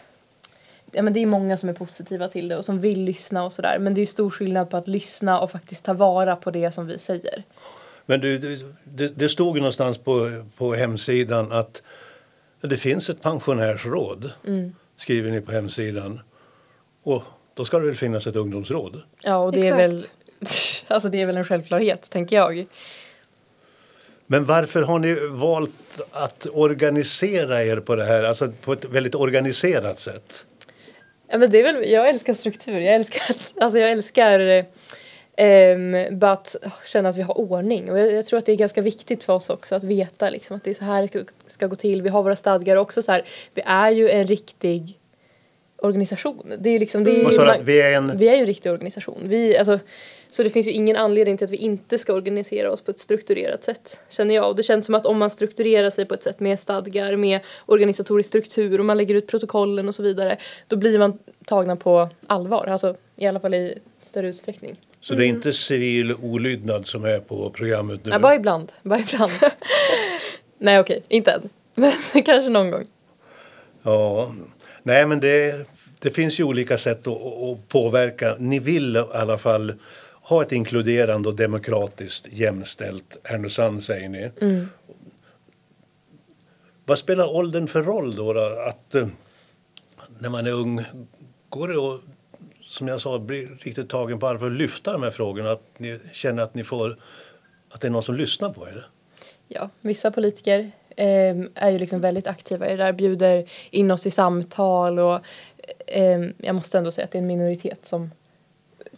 [0.93, 3.53] ja, men det är många som är positiva till det och som vill lyssna och
[3.53, 3.79] sådär.
[3.79, 6.87] Men det är stor skillnad på att lyssna och faktiskt ta vara på det som
[6.87, 7.45] vi säger.
[8.11, 8.39] Men du,
[8.85, 11.83] det, det stod ju någonstans på, på hemsidan att
[12.61, 14.75] det finns ett pensionärsråd, mm.
[14.97, 16.21] skriver ni på hemsidan.
[17.03, 17.23] Och
[17.55, 19.03] då ska det väl finnas ett ungdomsråd?
[19.23, 19.81] Ja, och det Exakt.
[19.81, 20.01] är väl
[20.89, 22.67] alltså det är väl en självklarhet, tänker jag.
[24.27, 29.15] Men varför har ni valt att organisera er på det här, alltså på ett väldigt
[29.15, 30.45] organiserat sätt?
[31.31, 34.65] Ja, men det är väl, jag älskar struktur, jag älskar, alltså jag älskar
[35.41, 37.91] Um, bara att känna att vi har ordning.
[37.91, 40.57] Och jag, jag, tror att det är ganska viktigt för oss också att veta liksom,
[40.57, 42.03] att det är så här det ska, ska gå till.
[42.03, 43.25] Vi har våra stadgar också så här.
[43.55, 44.99] Vi är ju en riktig
[45.83, 46.53] organisation.
[46.59, 47.47] Det är liksom, det är, mm.
[47.47, 48.17] man, vi, är en...
[48.17, 49.21] vi är ju en riktig organisation.
[49.23, 49.79] Vi, alltså,
[50.31, 52.99] så det finns ju ingen anledning till att vi inte ska organisera oss på ett
[52.99, 54.49] strukturerat sätt, känner jag.
[54.49, 57.41] Och det känns som att om man strukturerar sig på ett sätt med stadgar, med
[57.67, 62.09] organisatorisk struktur och man lägger ut protokollen och så vidare, då blir man tagna på
[62.27, 64.77] allvar, alltså i alla fall i större utsträckning.
[65.01, 68.11] Så det är inte civil olydnad som är på programmet nu?
[68.11, 68.73] Ja, bara ibland.
[68.83, 69.33] Bara ibland.
[70.59, 71.49] Nej, okej, inte än.
[71.75, 71.93] Men
[72.25, 72.87] kanske någon gång.
[73.83, 74.35] Ja,
[74.83, 75.67] nej men det,
[76.01, 78.37] det finns ju olika sätt att, att påverka.
[78.39, 79.75] Ni vill i alla fall
[80.23, 84.31] ha ett inkluderande och demokratiskt jämställt Härnösand säger ni.
[84.41, 84.69] Mm.
[86.85, 88.33] Vad spelar åldern för roll då?
[88.33, 89.09] då att eh,
[90.19, 90.85] när man är ung,
[91.49, 92.01] går det att
[92.69, 95.51] som jag sa, bli riktigt tagen på allvar och lyfta de här frågorna?
[95.51, 96.99] Att ni känner att ni får,
[97.71, 98.89] att det är någon som lyssnar på er?
[99.49, 104.07] Ja, vissa politiker eh, är ju liksom väldigt aktiva i det där, bjuder in oss
[104.07, 105.21] i samtal och
[105.87, 108.11] eh, jag måste ändå säga att det är en minoritet som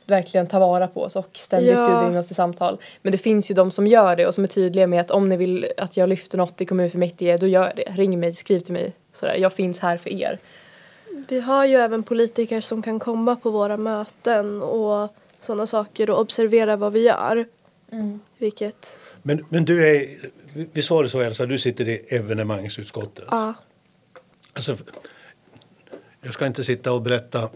[0.06, 1.88] verkligen tar vara på oss och ständigt ja.
[1.88, 2.78] bjuder in oss till samtal.
[3.02, 5.28] Men det finns ju de som gör det och som är tydliga med att om
[5.28, 7.82] ni vill att jag lyfter något i kommunfullmäktige, då gör det.
[7.82, 8.92] Ring mig, skriv till mig.
[9.12, 9.36] Sådär.
[9.38, 10.38] Jag finns här för er.
[11.30, 16.20] Vi har ju även politiker som kan komma på våra möten och sådana saker och
[16.20, 17.46] observera vad vi gör.
[17.92, 18.20] Mm.
[18.38, 18.98] Vilket...
[19.22, 20.06] Men, men du är,
[20.72, 23.24] visst var det så Elsa, du sitter i evenemangsutskottet?
[23.30, 23.54] Ja.
[24.52, 24.76] Alltså,
[26.20, 27.48] jag ska inte sitta och berätta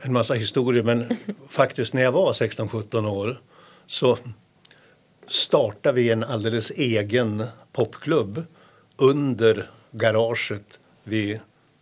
[0.00, 1.16] en massa historier men
[1.48, 3.40] faktiskt när jag var 16-17 år
[3.86, 4.18] så
[5.28, 8.44] startade vi en alldeles egen popklubb
[8.96, 11.40] under garaget vid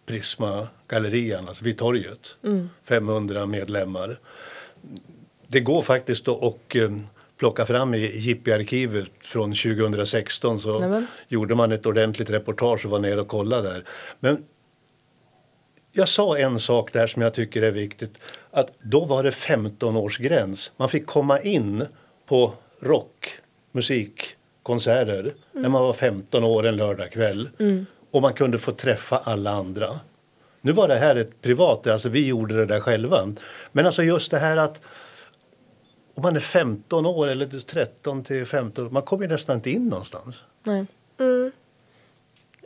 [0.09, 2.37] Prisma-gallerian, alltså vid torget.
[2.45, 2.71] Mm.
[2.85, 4.19] 500 medlemmar.
[5.47, 6.91] Det går faktiskt att eh,
[7.37, 11.07] plocka fram i Jippi-arkivet från 2016 så Nämen.
[11.29, 13.85] gjorde man ett ordentligt reportage och var nere och kollade där.
[14.21, 14.45] Men
[15.93, 18.19] jag sa en sak där som jag tycker är viktigt.
[18.51, 20.73] Att då var det 15 års gräns.
[20.77, 21.85] Man fick komma in
[22.27, 23.39] på rock,
[23.73, 24.23] musik,
[24.63, 25.35] konserter mm.
[25.53, 27.49] när man var 15 år en lördagkväll.
[27.59, 30.01] Mm och man kunde få träffa alla andra.
[30.61, 33.33] Nu var det här ett privat, alltså vi gjorde det där själva.
[33.73, 34.81] Men alltså just det här att
[36.15, 39.89] om man är 15 år eller 13 till 15 man kommer ju nästan inte in
[39.89, 40.37] någonstans.
[40.63, 40.87] Nej.
[41.19, 41.53] Mm.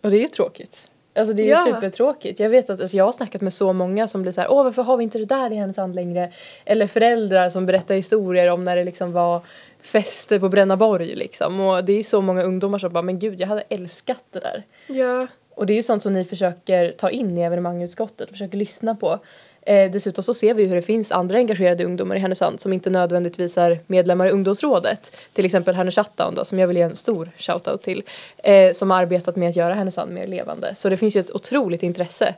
[0.03, 0.92] det är ju tråkigt.
[1.15, 1.65] Alltså det är ju Ja.
[1.65, 2.41] supertråkigt.
[2.41, 4.65] Jag vet att alltså, jag har snackat med så många som blir så här, åh
[4.65, 6.33] varför har vi inte det där i Härnösand längre?
[6.65, 9.41] Eller föräldrar som berättar historier om när det liksom var
[9.83, 11.61] fester på Brännaborg liksom.
[11.61, 14.63] Och det är så många ungdomar som bara, men gud jag hade älskat det där.
[14.87, 15.27] Ja.
[15.55, 18.95] Och det är ju sånt som ni försöker ta in i evenemangutskottet och försöker lyssna
[18.95, 19.19] på.
[19.67, 22.91] Eh, dessutom så ser vi hur det finns andra engagerade ungdomar i Härnösand som inte
[22.91, 25.17] nödvändigtvis är medlemmar i ungdomsrådet.
[25.33, 28.03] Till exempel Härnö Shutdown då, som jag vill ge en stor shoutout till.
[28.37, 30.75] Eh, som har arbetat med att göra Härnösand mer levande.
[30.75, 32.35] Så det finns ju ett otroligt intresse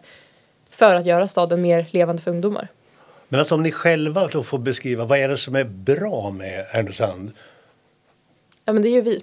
[0.70, 2.68] för att göra staden mer levande för ungdomar.
[3.28, 6.64] Men alltså om ni själva då får beskriva, vad är det som är bra med
[6.64, 7.32] Härnösand?
[8.64, 9.22] Ja men det är ju vi.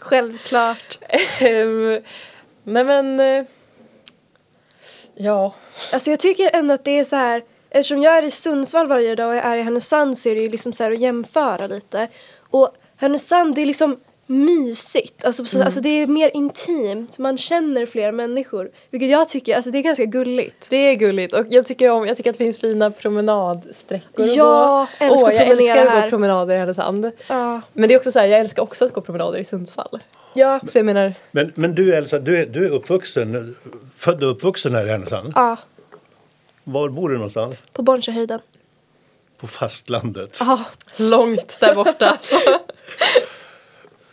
[0.00, 0.98] Självklart.
[1.40, 2.00] Ehm,
[2.62, 3.46] Nej men...
[5.22, 5.52] Ja.
[5.92, 9.14] Alltså jag tycker ändå att det är så här, eftersom jag är i Sundsvall varje
[9.14, 11.66] dag och jag är i Härnösand så är det ju liksom så här att jämföra
[11.66, 12.08] lite.
[12.50, 17.86] Och Härnösand det är liksom mysigt, alltså, så, alltså det är mer intimt, man känner
[17.86, 18.70] fler människor.
[18.90, 20.70] Vilket jag tycker, alltså det är ganska gulligt.
[20.70, 24.34] Det är gulligt och jag tycker, om, jag tycker att det finns fina promenadsträckor att
[24.36, 25.04] Ja, gå.
[25.04, 26.02] älskar Åh, att jag älskar att här.
[26.02, 27.10] gå promenader i Härnösand.
[27.28, 27.60] Ja.
[27.72, 29.98] Men det är också så här, jag älskar också att gå promenader i Sundsvall.
[30.34, 30.60] Ja.
[30.68, 33.56] Så jag menar, Men, men du Elsa, du är, du är uppvuxen,
[33.98, 35.32] född och uppvuxen här i Härnösand.
[35.36, 35.56] ja,
[36.64, 37.56] Var bor du någonstans?
[37.72, 38.40] på Bornsjöhöjden.
[39.38, 40.36] På fastlandet.
[40.40, 40.60] Ja.
[40.96, 42.18] långt där borta.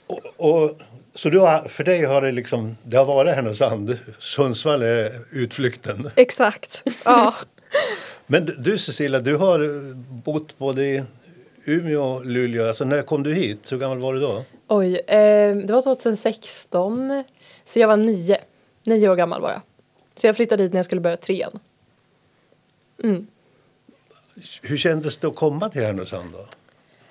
[0.07, 0.71] Och, och,
[1.13, 6.09] så du har, för dig har det liksom, det har varit Härnösand, Sundsvall är utflykten.
[6.15, 6.83] Exakt.
[7.05, 7.33] Ja.
[8.27, 9.93] Men du- Cecilia, du har
[10.23, 11.03] bott både i
[11.65, 12.67] Umeå och Luleå.
[12.67, 13.71] Alltså när kom du hit?
[13.71, 14.43] Hur gammal var du då?
[14.67, 17.23] Oj, eh, det var 2016.
[17.63, 18.37] Så jag var nio.
[18.83, 19.61] Nio år gammal var jag.
[20.15, 21.59] Så jag flyttade hit när jag skulle börja trean.
[23.03, 23.27] Mm.
[24.61, 26.45] Hur kändes det att komma till Härnösand då?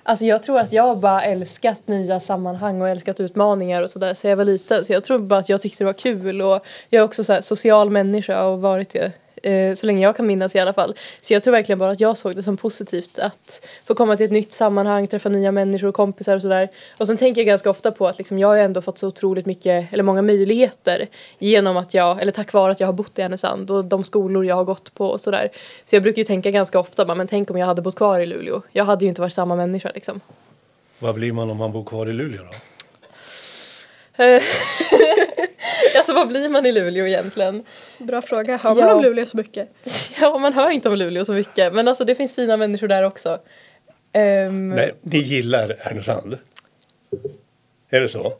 [0.08, 4.26] Alltså jag tror att jag bara älskat nya sammanhang och älskat utmaningar och sådär så
[4.26, 4.84] jag var liten.
[4.84, 7.32] Så jag tror bara att jag tyckte det var kul och jag är också så
[7.32, 9.12] här social människa och varit det
[9.46, 10.94] eh, så länge jag kan minnas i alla fall.
[11.20, 14.26] Så jag tror verkligen bara att jag såg det som positivt att få komma till
[14.26, 16.68] ett nytt sammanhang, träffa nya människor och kompisar och sådär.
[16.98, 19.46] Och sen tänker jag ganska ofta på att liksom jag har ändå fått så otroligt
[19.46, 21.06] mycket, eller många möjligheter
[21.38, 24.44] genom att jag, eller tack vare att jag har bott i Härnösand och de skolor
[24.44, 25.50] jag har gått på och sådär.
[25.84, 28.26] Så jag brukar ju tänka ganska ofta, men tänk om jag hade bott kvar i
[28.26, 28.62] Luleå.
[28.72, 30.20] Jag hade ju inte varit samma människa liksom.
[30.98, 32.50] Vad blir man om man bor kvar i Luleå då?
[35.96, 37.64] Alltså vad blir man i Luleå egentligen?
[37.98, 38.56] Bra fråga.
[38.56, 38.94] Hör man Ja.
[38.94, 39.68] om Luleå så mycket?
[40.20, 41.72] Ja, man hör inte om Luleå så mycket.
[41.74, 43.38] Men alltså det finns fina människor där också.
[44.12, 46.38] Ehm, Nej, ni gillar Härnösand?
[47.90, 48.32] Är det så?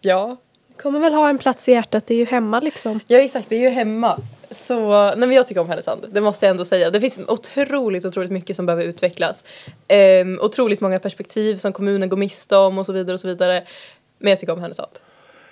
[0.00, 0.36] Ja.
[0.76, 3.00] Kommer väl ha en plats i hjärtat, det är ju hemma liksom.
[3.06, 3.48] ja, exakt.
[3.48, 4.20] Det är ju hemma.
[4.50, 6.90] Så, nej men jag tycker om Härnösand, det måste jag ändå säga.
[6.90, 9.44] Det finns otroligt, otroligt mycket som behöver utvecklas.
[9.88, 13.62] Ehm, otroligt många perspektiv som kommunen går miste om och så vidare och så vidare.
[14.18, 14.90] Men jag tycker om Härnösand.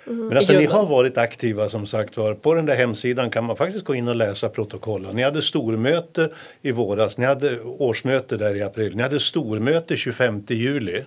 [0.05, 2.33] Men alltså, ni har varit aktiva som sagt var.
[2.33, 5.15] På den där hemsidan kan man faktiskt gå in och läsa protokollen.
[5.15, 6.29] Ni hade stormöte
[6.61, 10.91] i våras, ni hade årsmöte där i april, ni hade stormöte 25 juli.
[10.91, 11.05] Det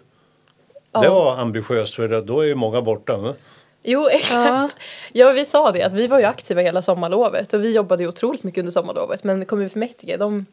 [0.93, 1.15] Ja.
[1.15, 3.17] var ambitiöst för det- då är ju många borta.
[3.17, 3.35] va?
[3.83, 4.77] Jo, exakt.
[5.13, 5.33] Ja.
[5.33, 8.43] vi sa det att vi var ju aktiva hela sommarlovet och vi jobbade ju otroligt
[8.43, 9.25] mycket under sommarlovet.
[9.25, 10.47] Men kommunfullmäktige, de,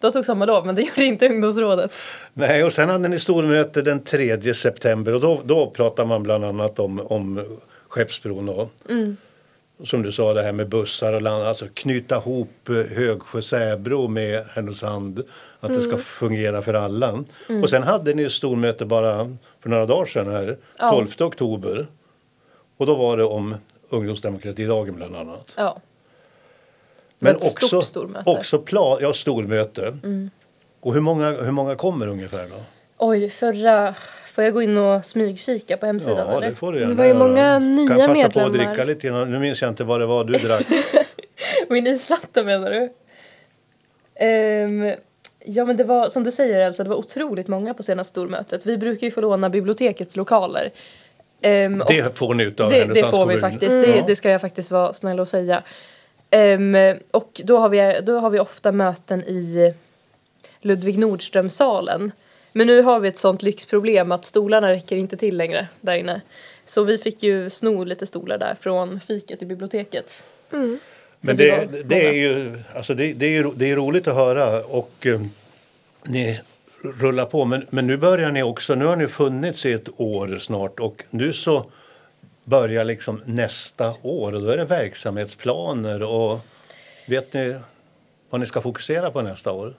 [0.00, 1.92] de tog sommarlov men det gjorde inte ungdomsrådet.
[2.32, 6.44] Nej, och sen hade ni stormöte den 3 september och då, då pratar man bland
[6.44, 7.46] annat om, om
[7.90, 8.70] Skeppsbron och
[9.84, 14.44] som du sa det här med bussar och land, alltså knyta ihop eh, Högsjö-Säbro med
[14.52, 15.22] Härnösand,
[15.60, 17.24] att det ska fungera för alla.
[17.62, 20.90] Och sen hade ni ett stormöte bara för några dagar sedan här, Ja.
[20.90, 21.86] 12 oktober.
[22.76, 23.54] Och då var det om
[23.88, 25.48] ungdomsdemokratidagen bland annat.
[25.56, 25.80] Ja.
[27.18, 28.30] Men också, stort stormöte.
[28.30, 29.98] också pla- ja, stormöte.
[30.80, 32.62] Och hur många, hur många kommer ungefär då?
[32.98, 33.94] Oj, förra...
[34.30, 36.48] Får jag gå in och smygkika på hemsidan Ja, eller?
[36.50, 38.30] det får du Det gärna var ju många nya kan passa medlemmar.
[38.30, 39.32] på att dricka lite grann.
[39.32, 40.66] Nu minns jag inte vad det var du drack.
[41.68, 42.92] Min islatte menar du?
[44.14, 44.92] Ehm,
[45.44, 48.66] ja men det var som du säger Elsa, det var otroligt många på senaste stormötet.
[48.66, 50.70] Vi brukar ju få låna bibliotekets lokaler.
[51.82, 54.04] Och- det får ni utav det, det får vi faktiskt, det, Ja.
[54.06, 55.62] det ska jag faktiskt vara snäll och säga.
[56.30, 56.76] Ehm,
[57.10, 59.74] och då har, vi, då har vi ofta möten i
[60.60, 62.12] Ludvig Nordström-salen.
[62.52, 66.20] Men nu har vi ett sånt lyxproblem att stolarna räcker inte till längre där inne.
[66.64, 70.24] Så vi fick ju sno lite stolar där från fiket i biblioteket.
[71.20, 74.08] Men För vi det, det är ju alltså det, det, är ju, det är roligt
[74.08, 75.20] att höra och eh,
[76.04, 76.40] ni
[76.82, 77.44] rullar på.
[77.44, 81.04] Men, men nu börjar ni också, nu har ni funnits i ett år snart och
[81.10, 81.70] nu så
[82.44, 86.40] börjar liksom nästa år och då är det verksamhetsplaner och
[87.06, 87.56] vet ni
[88.30, 89.74] vad ni ska fokusera på nästa år?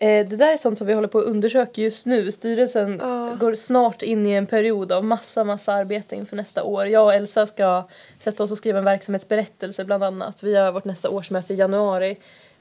[0.00, 2.32] Eh, det där är sånt som vi håller på att undersöka just nu.
[2.32, 3.36] Styrelsen Ja.
[3.40, 6.86] går snart in i en period av massa, massa arbete inför nästa år.
[6.86, 10.42] Jag och Elsa ska sätta oss och skriva en verksamhetsberättelse bland annat.
[10.42, 12.16] Vi har vårt nästa årsmöte i januari.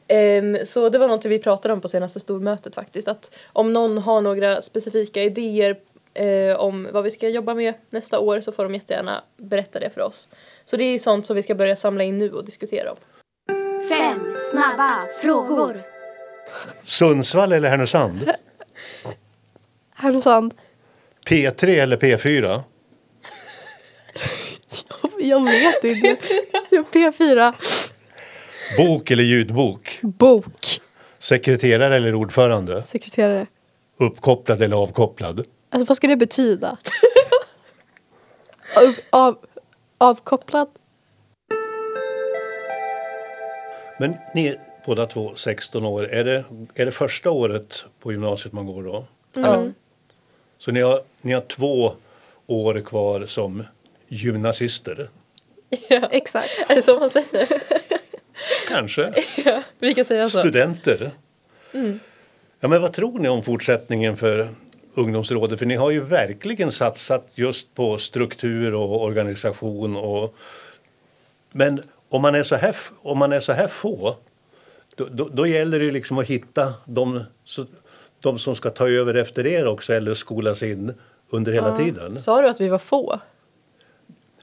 [0.07, 3.07] Ehm, så det var något vi pratade om på senaste stormötet faktiskt.
[3.07, 5.75] Att om någon har några specifika idéer
[6.13, 9.89] eh, om vad vi ska jobba med nästa år så får de jättegärna berätta det
[9.89, 10.29] för oss.
[10.65, 12.97] Så det är sånt som vi ska börja samla in nu och diskutera om.
[13.89, 15.94] Fem snabba frågor.
[16.83, 18.31] Sundsvall eller Härnösand?
[19.95, 20.53] Härnösand.
[21.27, 22.61] P3 eller P4?
[25.19, 26.17] Jag vet inte.
[26.69, 27.53] P4.
[28.77, 29.99] Bok eller ljudbok?
[30.01, 30.81] Bok.
[31.19, 32.83] Sekreterare eller ordförande?
[32.83, 33.47] Sekreterare.
[33.99, 35.45] Uppkopplad eller avkopplad?
[35.69, 36.77] Alltså vad ska det betyda?
[38.75, 39.37] av, av,
[39.97, 40.67] avkopplad?
[43.99, 46.09] Men ni båda två 16 år.
[46.09, 46.43] Är det,
[46.75, 49.05] är det första året på gymnasiet man går då?
[49.33, 49.65] Ja.
[50.57, 51.91] Så ni har, ni har två
[52.47, 53.63] år kvar som
[54.07, 55.09] gymnasister?
[56.11, 56.69] Exakt.
[56.69, 57.47] Är det så man säger?
[58.67, 59.13] Kanske?
[59.45, 60.39] ja, vi kan säga så.
[60.39, 61.11] Studenter?
[62.59, 64.49] Ja, men vad tror ni om fortsättningen för
[64.93, 65.59] ungdomsrådet?
[65.59, 69.97] För ni har ju verkligen satsat just på struktur och organisation.
[69.97, 70.35] Och...
[71.51, 74.15] Men om man är så här, om man är så här få
[74.95, 77.23] då, då, då gäller det liksom att hitta de,
[78.19, 80.93] de som ska ta över efter er också eller skolas in
[81.29, 82.19] under hela tiden.
[82.19, 83.19] Sa du att vi var få?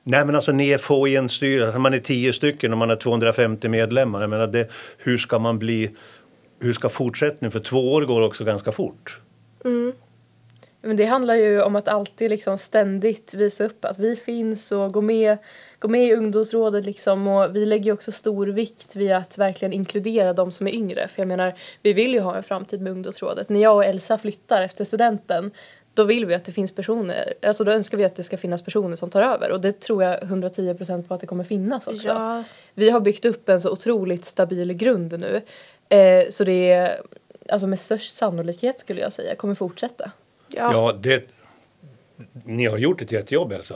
[0.05, 2.79] Nej men alltså ni är få i en styrelse, alltså, man är tio stycken och
[2.79, 4.21] man har 250 medlemmar.
[4.21, 5.91] Jag menar det, hur ska man bli,
[6.59, 9.21] hur ska fortsättningen, för två år går också ganska fort.
[10.83, 14.93] Men det handlar ju om att alltid liksom ständigt visa upp att vi finns och
[14.93, 15.39] gå med,
[15.79, 20.33] gå med i ungdomsrådet liksom och vi lägger också stor vikt vid att verkligen inkludera
[20.33, 21.09] de som är yngre.
[21.09, 23.49] För jag menar, vi vill ju ha en framtid med ungdomsrådet.
[23.49, 25.51] När jag och Elsa flyttar efter studenten
[25.95, 28.63] då vill vi att det finns personer, alltså då önskar vi att det ska finnas
[28.63, 32.09] personer som tar över och det tror jag 110% på att det kommer finnas också.
[32.09, 32.45] Ja.
[32.75, 35.41] Vi har byggt upp en så otroligt stabil grund nu
[35.89, 37.01] eh, så det är,
[37.49, 40.11] alltså med störst sannolikhet skulle jag säga, kommer fortsätta.
[40.57, 41.25] Ja, Ja, det,
[42.45, 43.75] ni har gjort ett jättejobb Elsa.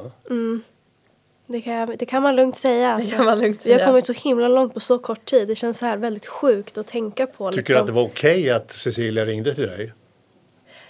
[1.47, 2.91] det, kan, jag- det kan man lugnt säga.
[2.93, 3.11] Alltså.
[3.11, 3.89] Det kan man lugnt Vi har säga.
[3.89, 5.49] kommit så himla långt på så kort tid.
[5.49, 7.49] Det känns så här väldigt sjukt att tänka på.
[7.51, 7.75] Tycker liksom.
[7.75, 9.93] du att det var okej att Cecilia ringde till dig?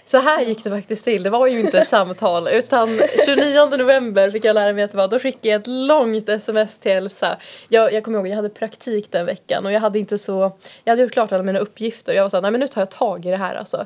[0.05, 1.23] Så här gick det faktiskt till.
[1.23, 4.97] Det var ju inte ett samtal utan 29 november fick jag lära mig att det
[4.97, 5.07] var.
[5.07, 7.37] Då skickade jag ett långt sms till Elsa.
[7.69, 10.91] Jag, jag kommer ihåg, jag hade praktik den veckan och jag hade inte så, jag
[10.91, 12.13] hade gjort klart alla mina uppgifter.
[12.13, 13.85] Jag var såhär, nej men nu tar jag tag i det här alltså.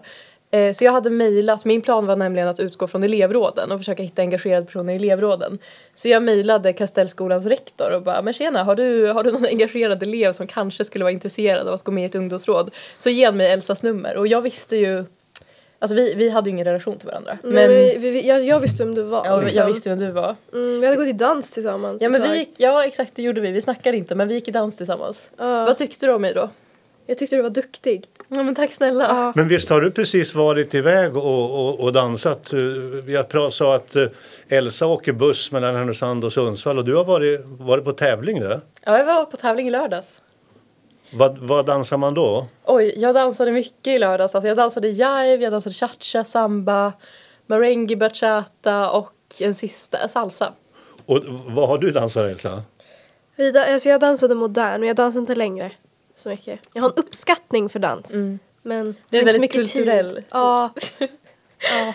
[0.51, 4.03] Eh, Så jag hade mejlat, min plan var nämligen att utgå från elevråden och försöka
[4.03, 5.59] hitta engagerade personer i elevråden.
[5.95, 10.03] Så jag mejlade Kastellskolans rektor och bara, men tjena, har du, har du någon engagerad
[10.03, 12.71] elev som kanske skulle vara intresserad av att gå med i ett ungdomsråd?
[12.97, 15.05] Så ge mig Elsas nummer och jag visste ju
[15.79, 17.37] Alltså vi, vi hade ju ingen relation till varandra.
[17.43, 19.25] Men, Men vi, vi, jag, jag visste vem du var.
[19.25, 19.59] ja, liksom.
[19.59, 20.35] jag visste vem du var.
[20.53, 23.41] Mm, vi hade gått i dans tillsammans Ja men vi gick, ja exakt det gjorde
[23.41, 23.51] vi.
[23.51, 25.29] Vi snackade inte men vi gick i dans tillsammans.
[25.37, 25.65] Ja.
[25.65, 26.49] Vad tyckte du om mig då?
[27.11, 28.05] Jag tyckte du var duktig.
[28.27, 29.03] Ja men tack snälla.
[29.03, 29.33] Ja.
[29.35, 32.53] Men visst har du precis varit iväg och, och, och dansat?
[32.53, 32.59] Eh,
[33.07, 34.05] Jag sa att eh,
[34.49, 38.61] Elsa åker buss mellan Härnösand och Sundsvall och du har varit, varit på tävling där.
[38.85, 40.21] Ja jag var på tävling i lördags.
[41.13, 42.47] Vad, vad dansar man då?
[42.65, 44.35] Oj, jag dansade mycket i lördags.
[44.35, 46.93] Alltså jag dansade jive, jag dansade cha-cha, samba,
[47.45, 50.53] merengue, bachata och en sista, salsa.
[51.05, 52.61] Och vad har du dansat Elsa?
[53.67, 55.71] Alltså jag dansade modern men jag dansar inte längre
[56.15, 56.59] så mycket.
[56.73, 58.15] Jag har en uppskattning för dans.
[58.63, 60.15] Men Du är väldigt mycket kulturell.
[60.15, 60.23] Tid.
[60.31, 60.73] Ja.
[61.59, 61.93] ja.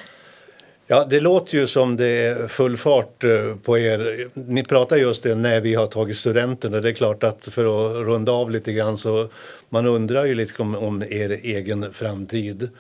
[0.89, 4.29] Ja, det låter ju som det är full fart eh, på er.
[4.35, 7.65] Ni pratar just det när vi har tagit studenten och det är klart att för
[7.65, 9.29] att runda av lite grann så
[9.69, 12.71] man undrar ju lite om, om er egen framtid.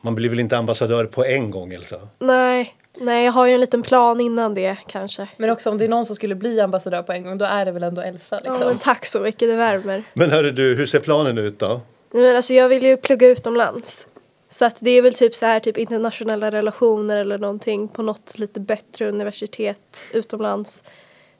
[0.00, 1.96] Man blir väl inte ambassadör på en gång Elsa?
[2.18, 2.74] Nej.
[2.96, 5.28] Nej, jag har ju en liten plan innan det kanske.
[5.36, 7.64] Men också om det är någon som skulle bli ambassadör på en gång då är
[7.64, 8.68] det väl ändå Elsa Ja, liksom.
[8.68, 10.04] men tack så mycket, det värmer.
[10.14, 11.80] Men hörru du, hur ser planen ut då?
[12.12, 14.08] Nej, men alltså jag vill ju plugga utomlands.
[14.48, 18.38] Så att det är väl typ så här typ internationella relationer eller någonting på något
[18.38, 20.84] lite bättre universitet utomlands.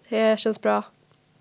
[0.09, 0.83] Det känns bra.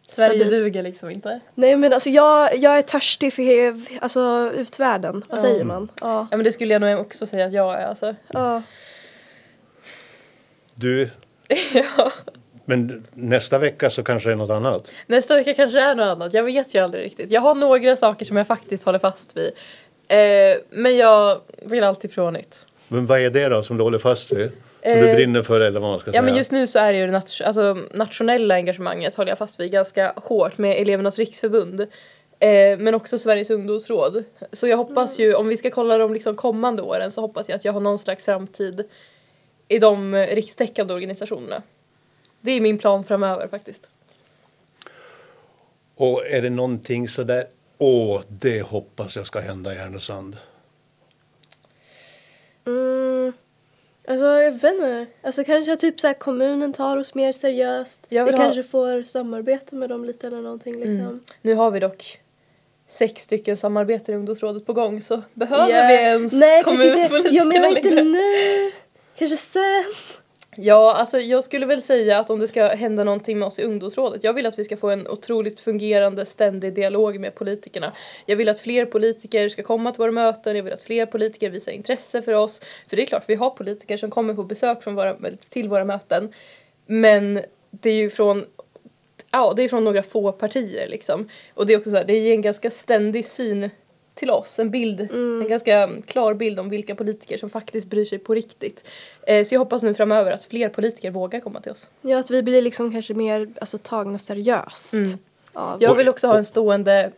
[0.10, 0.52] Sverige Stabilt.
[0.52, 1.40] duger liksom inte.
[1.56, 5.24] Nej men alltså jag, jag är törstig för he- alltså, utvärlden.
[5.30, 5.92] Vad säger man?
[6.02, 6.28] Ja.
[6.32, 8.16] Ja men det skulle jag nog också säga att jag är alltså.
[8.34, 8.62] ja.
[10.76, 11.10] Du,
[11.74, 12.12] ja.
[12.66, 14.88] men nästa vecka så kanske det är något annat?
[15.08, 16.34] Nästa vecka kanske det är något annat.
[16.34, 17.32] Jag vet ju aldrig riktigt.
[17.32, 19.52] Jag har några saker som jag faktiskt håller fast vid.
[20.08, 22.66] Eh, men jag vill alltid prova nytt.
[22.88, 24.52] Men vad är det då som du håller fast vid?
[24.84, 26.22] Som du Eh, brinner för eller vad man ska Ja säga?
[26.22, 29.60] men just nu så är det ju det nat- alltså, nationella engagemanget håller jag fast
[29.60, 31.82] vid ganska hårt med Elevernas riksförbund.
[32.40, 34.24] Eh, men också Sveriges ungdomsråd.
[34.52, 37.56] Så jag hoppas ju, om vi ska kolla de liksom kommande åren så hoppas jag
[37.56, 38.84] att jag har någon slags framtid
[39.68, 41.62] i de rikstäckande organisationerna.
[42.42, 43.88] Det är min plan framöver faktiskt.
[45.96, 50.38] Och är det någonting sådär, åh, det hoppas jag ska hända i Härnösand?
[52.68, 53.09] Mm,
[54.10, 55.06] alltså jag vet inte.
[55.22, 58.06] Alltså kanske typ så här, kommunen tar oss mer seriöst.
[58.10, 61.00] Vi ha- kanske får samarbeta med dem lite eller någonting liksom.
[61.02, 61.20] Mm.
[61.42, 62.20] Nu har vi dock
[62.88, 65.88] sex stycken samarbeten i ungdomsrådet på gång så behöver Ja.
[65.88, 66.96] vi ens Nej, kanske inte.
[66.96, 68.04] kommunpolitikerna Jag menar inte längre?
[68.04, 68.72] nu.
[69.18, 69.84] Kanske sen.
[70.62, 73.64] Ja, alltså jag skulle väl säga att om det ska hända någonting med oss i
[73.64, 77.94] ungdomsrådet, jag vill att vi ska få en otroligt fungerande ständig dialog med politikerna.
[78.26, 81.50] Jag vill att fler politiker ska komma till våra möten, jag vill att fler politiker
[81.50, 82.62] visar intresse för oss.
[82.88, 85.18] För det är klart, vi har politiker som kommer på besök från våra,
[85.50, 86.34] till våra möten,
[86.86, 87.42] men
[87.72, 88.46] det är ju från
[89.32, 91.30] Ja, det är från några få partier liksom.
[91.54, 93.70] Och det är också så här, det är en ganska ständig syn
[94.20, 98.20] till oss, en bild, en ganska klar bild om vilka politiker som faktiskt bryr sig
[98.20, 98.88] på riktigt.
[99.28, 101.88] Eh, så jag hoppas nu framöver att fler politiker vågar komma till oss.
[102.02, 104.94] Ja, att vi blir liksom kanske mer alltså, tagna seriöst.
[104.94, 105.10] Mm.
[105.54, 107.12] Av, Jag vill också ha en stående,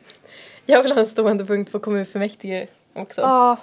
[0.65, 3.21] jag vill ha en stående punkt på kommunfullmäktige också.
[3.21, 3.57] ja,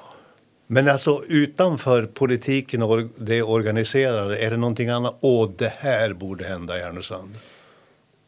[0.66, 5.16] Men alltså utanför politiken och det organiserade, är det någonting annat?
[5.20, 7.34] Åh, det här borde hända i Härnösand.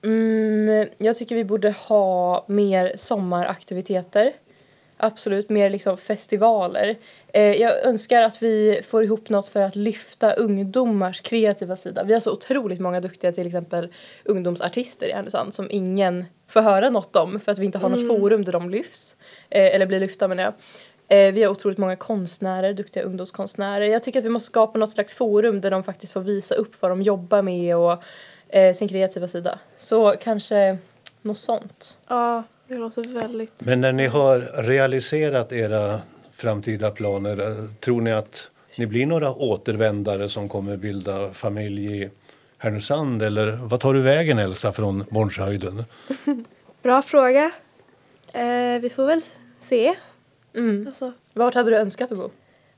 [0.05, 4.33] Mm, jag tycker vi borde ha mer sommaraktiviteter.
[5.03, 6.96] Absolut, mer liksom festivaler.
[7.32, 12.05] Eh, jag önskar att vi får ihop något för att lyfta ungdomars kreativa sida.
[12.05, 13.88] Vi har så otroligt många duktiga till exempel
[14.24, 18.09] ungdomsartister i Härnösand som ingen får höra något om för att vi inte har något
[18.09, 19.16] forum där de lyfts.
[19.51, 20.55] Eh, eller blir lyfta menar jag.
[21.18, 23.86] Eh, vi har otroligt många konstnärer, duktiga ungdomskonstnärer.
[23.86, 26.72] Jag tycker att vi måste skapa något slags forum där de faktiskt får visa upp
[26.80, 28.03] vad de jobbar med och
[28.48, 29.59] eh, sin kreativa sida.
[29.78, 30.78] Så kanske
[31.22, 31.96] något sånt.
[32.09, 33.66] ja, det låter väldigt...
[33.66, 36.01] Men när ni har realiserat era
[36.37, 42.11] framtida planer, eh, tror ni att ni blir några återvändare som kommer bilda familj i
[42.59, 43.23] Härnösand?
[43.23, 45.85] Eller vad tar du vägen Elsa från Bornshöjden?
[46.83, 47.51] Bra fråga.
[48.33, 49.23] Eh, vi får väl
[49.61, 49.95] se.
[50.55, 50.87] Mm.
[50.87, 52.31] Alltså, Vart hade du önskat att bo?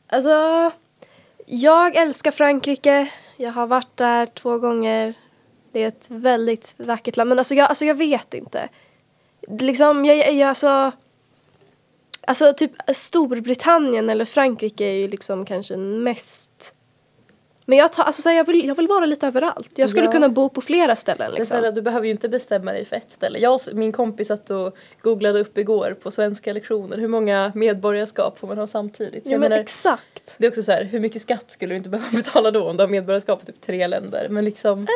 [0.08, 0.70] alltså,
[1.46, 3.08] jag älskar Frankrike.
[3.36, 5.14] Jag har varit där två gånger.
[5.72, 7.28] Det är ett väldigt vackert land.
[7.28, 8.68] Men alltså jag, alltså jag vet inte.
[9.48, 10.92] Liksom, jag, jag, jag alltså...
[12.26, 16.74] Alltså typ Storbritannien eller Frankrike är ju liksom kanske mest...
[17.64, 19.70] Men jag, tar, alltså, så här, jag, vill, jag vill vara lite överallt.
[19.74, 20.12] Jag skulle Ja.
[20.12, 21.44] kunna bo på flera ställen liksom.
[21.44, 23.38] snälla, du behöver ju inte bestämma dig för ett ställe.
[23.38, 28.38] Jag och min kompis satt och googlade upp igår på svenska lektioner hur många medborgarskap
[28.38, 29.26] får man ha samtidigt.
[29.26, 30.34] Ja jag men menar, exakt.
[30.38, 32.76] det är också så här, hur mycket skatt skulle du inte behöva betala då om
[32.76, 34.26] du har medborgarskap i typ tre länder?
[34.30, 34.86] Men liksom...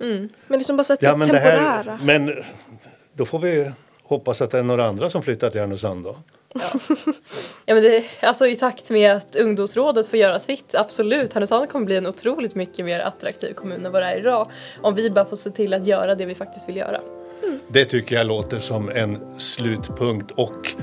[0.00, 0.28] Mm.
[0.46, 1.60] Men liksom bara så att Ja, så men, det temporära.
[1.96, 2.44] här, men
[3.18, 3.70] då får vi
[4.02, 6.16] hoppas att det är några andra som flyttar till Härnösand då.
[7.66, 11.32] Ja men det, alltså i takt med att ungdomsrådet får göra sitt, absolut.
[11.32, 14.50] Härnösand kommer bli en otroligt mycket mer attraktiv kommun än vad det är idag.
[14.82, 17.00] Om vi bara får se till att göra det vi faktiskt vill göra.
[17.68, 20.74] Det tycker jag låter som en slutpunkt och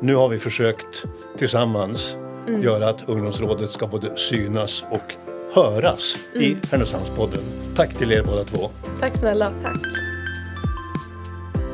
[0.00, 1.04] nu har vi försökt
[1.38, 2.16] tillsammans
[2.62, 5.14] göra att ungdomsrådet ska både synas och
[5.52, 7.42] höras i Härnösandspodden.
[7.76, 8.70] Tack till er båda två.
[9.00, 9.52] Tack snälla.
[9.62, 10.13] Tack.